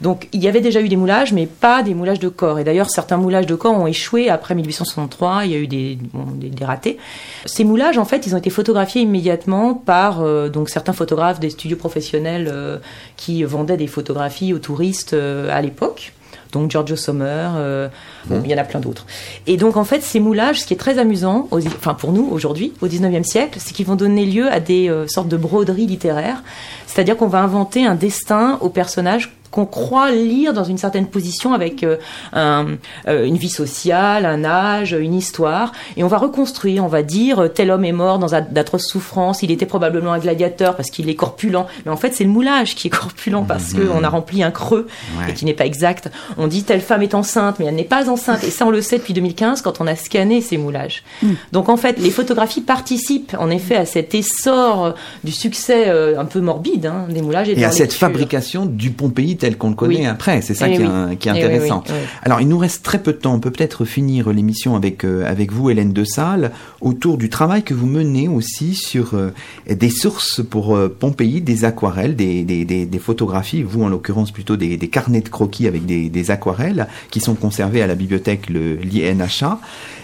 [0.00, 2.58] Donc il y avait déjà eu des moulages, mais pas des moulages de corps.
[2.58, 5.44] Et d'ailleurs, certains moulages de corps ont échoué après 1863.
[5.44, 5.98] Il y a eu des,
[6.36, 6.98] des, ratés.
[7.46, 11.50] Ces moulages, en fait, ils ont été photographiés immédiatement par euh, donc certains photographes des
[11.50, 12.78] studios professionnels euh,
[13.16, 16.12] qui vendaient des photographies aux touristes à l'époque
[16.52, 17.88] donc Giorgio Sommer, euh,
[18.26, 19.06] bon, il y en a plein d'autres.
[19.46, 22.72] Et donc en fait, ces moulages, ce qui est très amusant, enfin pour nous aujourd'hui,
[22.80, 26.42] au 19e siècle, c'est qu'ils vont donner lieu à des euh, sortes de broderies littéraires,
[26.86, 31.52] c'est-à-dire qu'on va inventer un destin au personnage qu'on croit lire dans une certaine position
[31.52, 31.96] avec euh,
[32.32, 32.76] un,
[33.08, 37.48] euh, une vie sociale, un âge, une histoire, et on va reconstruire, on va dire
[37.54, 41.14] tel homme est mort dans d'atroces souffrances, il était probablement un gladiateur parce qu'il est
[41.14, 43.88] corpulent, mais en fait c'est le moulage qui est corpulent parce mhm.
[43.88, 44.86] qu'on a rempli un creux
[45.28, 46.10] et qui n'est pas exact.
[46.38, 48.82] On dit telle femme est enceinte, mais elle n'est pas enceinte, et ça on le
[48.82, 51.02] sait depuis 2015 quand on a scanné ces moulages.
[51.22, 51.32] Mm.
[51.52, 54.94] Donc en fait les photographies participent en effet à cet essor
[55.24, 59.58] du succès un peu morbide hein, des moulages et, à cette fabrication du Pompéi tel
[59.58, 60.42] qu'on le connaît après.
[60.42, 61.82] C'est ça eh qui, est, qui, est, eh intéressant.
[62.22, 63.34] Alors, il nous reste très peu de temps.
[63.34, 67.62] On peut peut-être finir l'émission avec, euh, avec vous, Hélène de Salle, autour du travail
[67.62, 69.30] que vous menez aussi sur euh,
[69.68, 74.56] des sources pour euh, Pompéi, des aquarelles, des, des, des, photographies, vous en l'occurrence plutôt
[74.56, 79.58] des, carnets de croquis avec des, aquarelles qui sont conservés à la bibliothèque, le l'INHA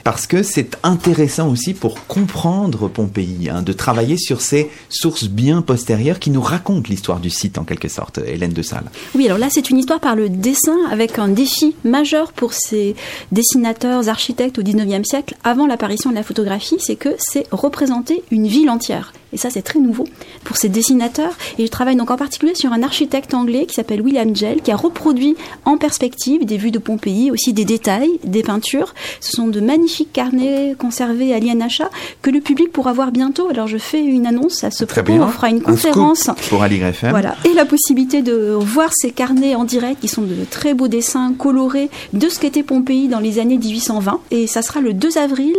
[0.07, 5.63] parce que c'est intéressant aussi pour comprendre Pompéi, hein, de travailler sur ces sources bien
[5.63, 8.85] postérieures qui nous racontent l'histoire du site en quelque sorte, Hélène de Salle.
[9.17, 12.95] Oui, alors là c'est une histoire par le dessin avec un défi majeur pour ces
[13.33, 18.47] dessinateurs, architectes au 19e siècle, avant l'apparition de la photographie, c'est que c'est représenter une
[18.47, 19.13] ville entière.
[19.37, 20.07] Et ça, c'est très nouveau
[20.45, 21.37] pour ces dessinateurs.
[21.59, 24.73] Et je travaille donc en particulier sur un architecte anglais qui s'appelle William Gell, qui
[24.73, 28.95] a reproduit en perspective des vues de Pompéi, aussi des détails, des peintures.
[29.21, 31.91] Ce sont de magnifiques carnets conservés à l'INHA
[32.23, 33.51] que le public pourra voir bientôt.
[33.51, 35.13] Alors, je fais une annonce à ce propos.
[35.13, 36.31] On fera une conférence.
[36.49, 37.11] pour FM.
[37.11, 37.37] Voilà.
[37.45, 41.35] Et la possibilité de voir ces carnets en direct, qui sont de très beaux dessins
[41.37, 44.19] colorés de ce qu'était Pompéi dans les années 1820.
[44.31, 45.55] Et ça sera le 2 avril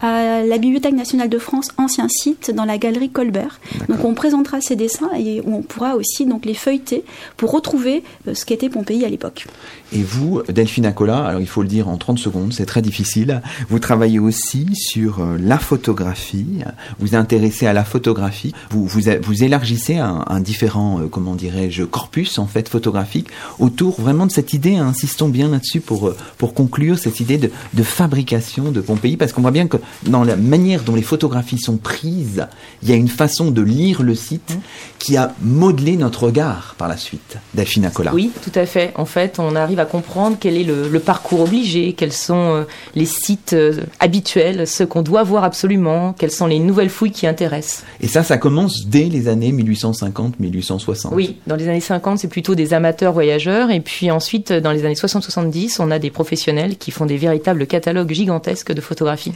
[0.00, 3.60] à la Bibliothèque nationale de France, ancien site, dans la galerie Colbert.
[3.88, 7.04] Donc on présentera ces dessins et on pourra aussi donc les feuilleter
[7.36, 9.46] pour retrouver euh, ce qu'était Pompéi à l'époque.
[9.92, 13.40] Et vous, Delphine Acola, alors il faut le dire en 30 secondes, c'est très difficile,
[13.68, 16.62] vous travaillez aussi sur euh, la photographie,
[16.98, 21.84] vous intéressez à la photographie, vous, vous, vous élargissez un, un différent, euh, comment dirais-je,
[21.84, 23.28] corpus en fait photographique
[23.58, 27.82] autour vraiment de cette idée, insistons bien là-dessus pour, pour conclure cette idée de, de
[27.82, 31.76] fabrication de Pompéi, parce qu'on voit bien que dans la manière dont les photographies sont
[31.76, 32.46] prises,
[32.82, 34.60] il y a une façon de lire le site mmh.
[34.98, 37.38] qui a modelé notre regard par la suite.
[37.54, 38.14] Delphine Acola.
[38.14, 38.92] Oui, tout à fait.
[38.96, 42.62] En fait, on arrive à comprendre quel est le, parcours obligé, quels sont euh,
[42.94, 47.26] les sites euh, habituels, ceux qu'on doit voir absolument, quelles sont les nouvelles fouilles qui
[47.26, 47.84] intéressent.
[48.00, 51.08] Et ça, ça commence dès les années 1850-1860.
[51.12, 53.70] Oui, dans les années 50, c'est plutôt des amateurs voyageurs.
[53.70, 57.66] Et puis ensuite, dans les années 60-70, on a des professionnels qui font des véritables
[57.66, 59.32] catalogues gigantesques de photographies.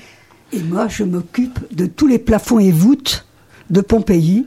[0.53, 3.27] Et moi, je m'occupe de tous les plafonds et voûtes
[3.71, 4.47] de Pompéi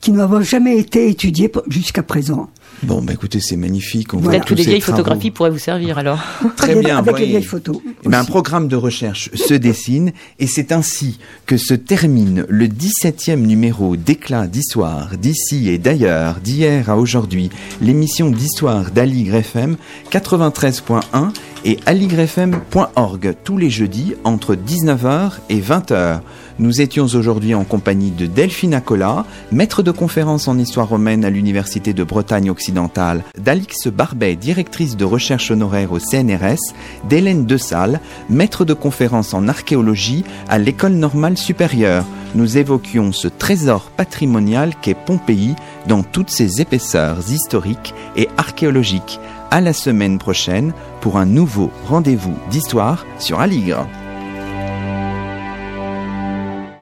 [0.00, 2.50] qui n'ont jamais été étudiés jusqu'à présent.
[2.82, 4.08] Bon, bah écoutez, c'est magnifique.
[4.08, 6.20] Peut-être que des vieilles photographies pourraient vous servir alors.
[6.56, 6.98] Très bien.
[6.98, 7.78] Avec les vieilles photos.
[8.04, 12.66] Eh ben, un programme de recherche se dessine et c'est ainsi que se termine le
[12.66, 17.50] 17e numéro d'éclat d'histoire d'ici et d'ailleurs, d'hier à aujourd'hui,
[17.80, 19.76] l'émission d'histoire d'Aligre FM
[20.10, 21.32] 93.1
[21.64, 26.20] et aligrefm.org tous les jeudis entre 19h et 20h.
[26.58, 31.28] Nous étions aujourd'hui en compagnie de Delphine Acola, maître de conférence en histoire romaine à
[31.28, 36.72] l'Université de Bretagne occidentale, d'Alix Barbet, directrice de recherche honoraire au CNRS,
[37.10, 38.00] d'Hélène Dessalle,
[38.30, 42.06] maître de conférence en archéologie à l'École normale supérieure.
[42.34, 45.54] Nous évoquions ce trésor patrimonial qu'est Pompéi
[45.86, 49.20] dans toutes ses épaisseurs historiques et archéologiques.
[49.50, 53.86] À la semaine prochaine pour un nouveau rendez-vous d'histoire sur Aligre.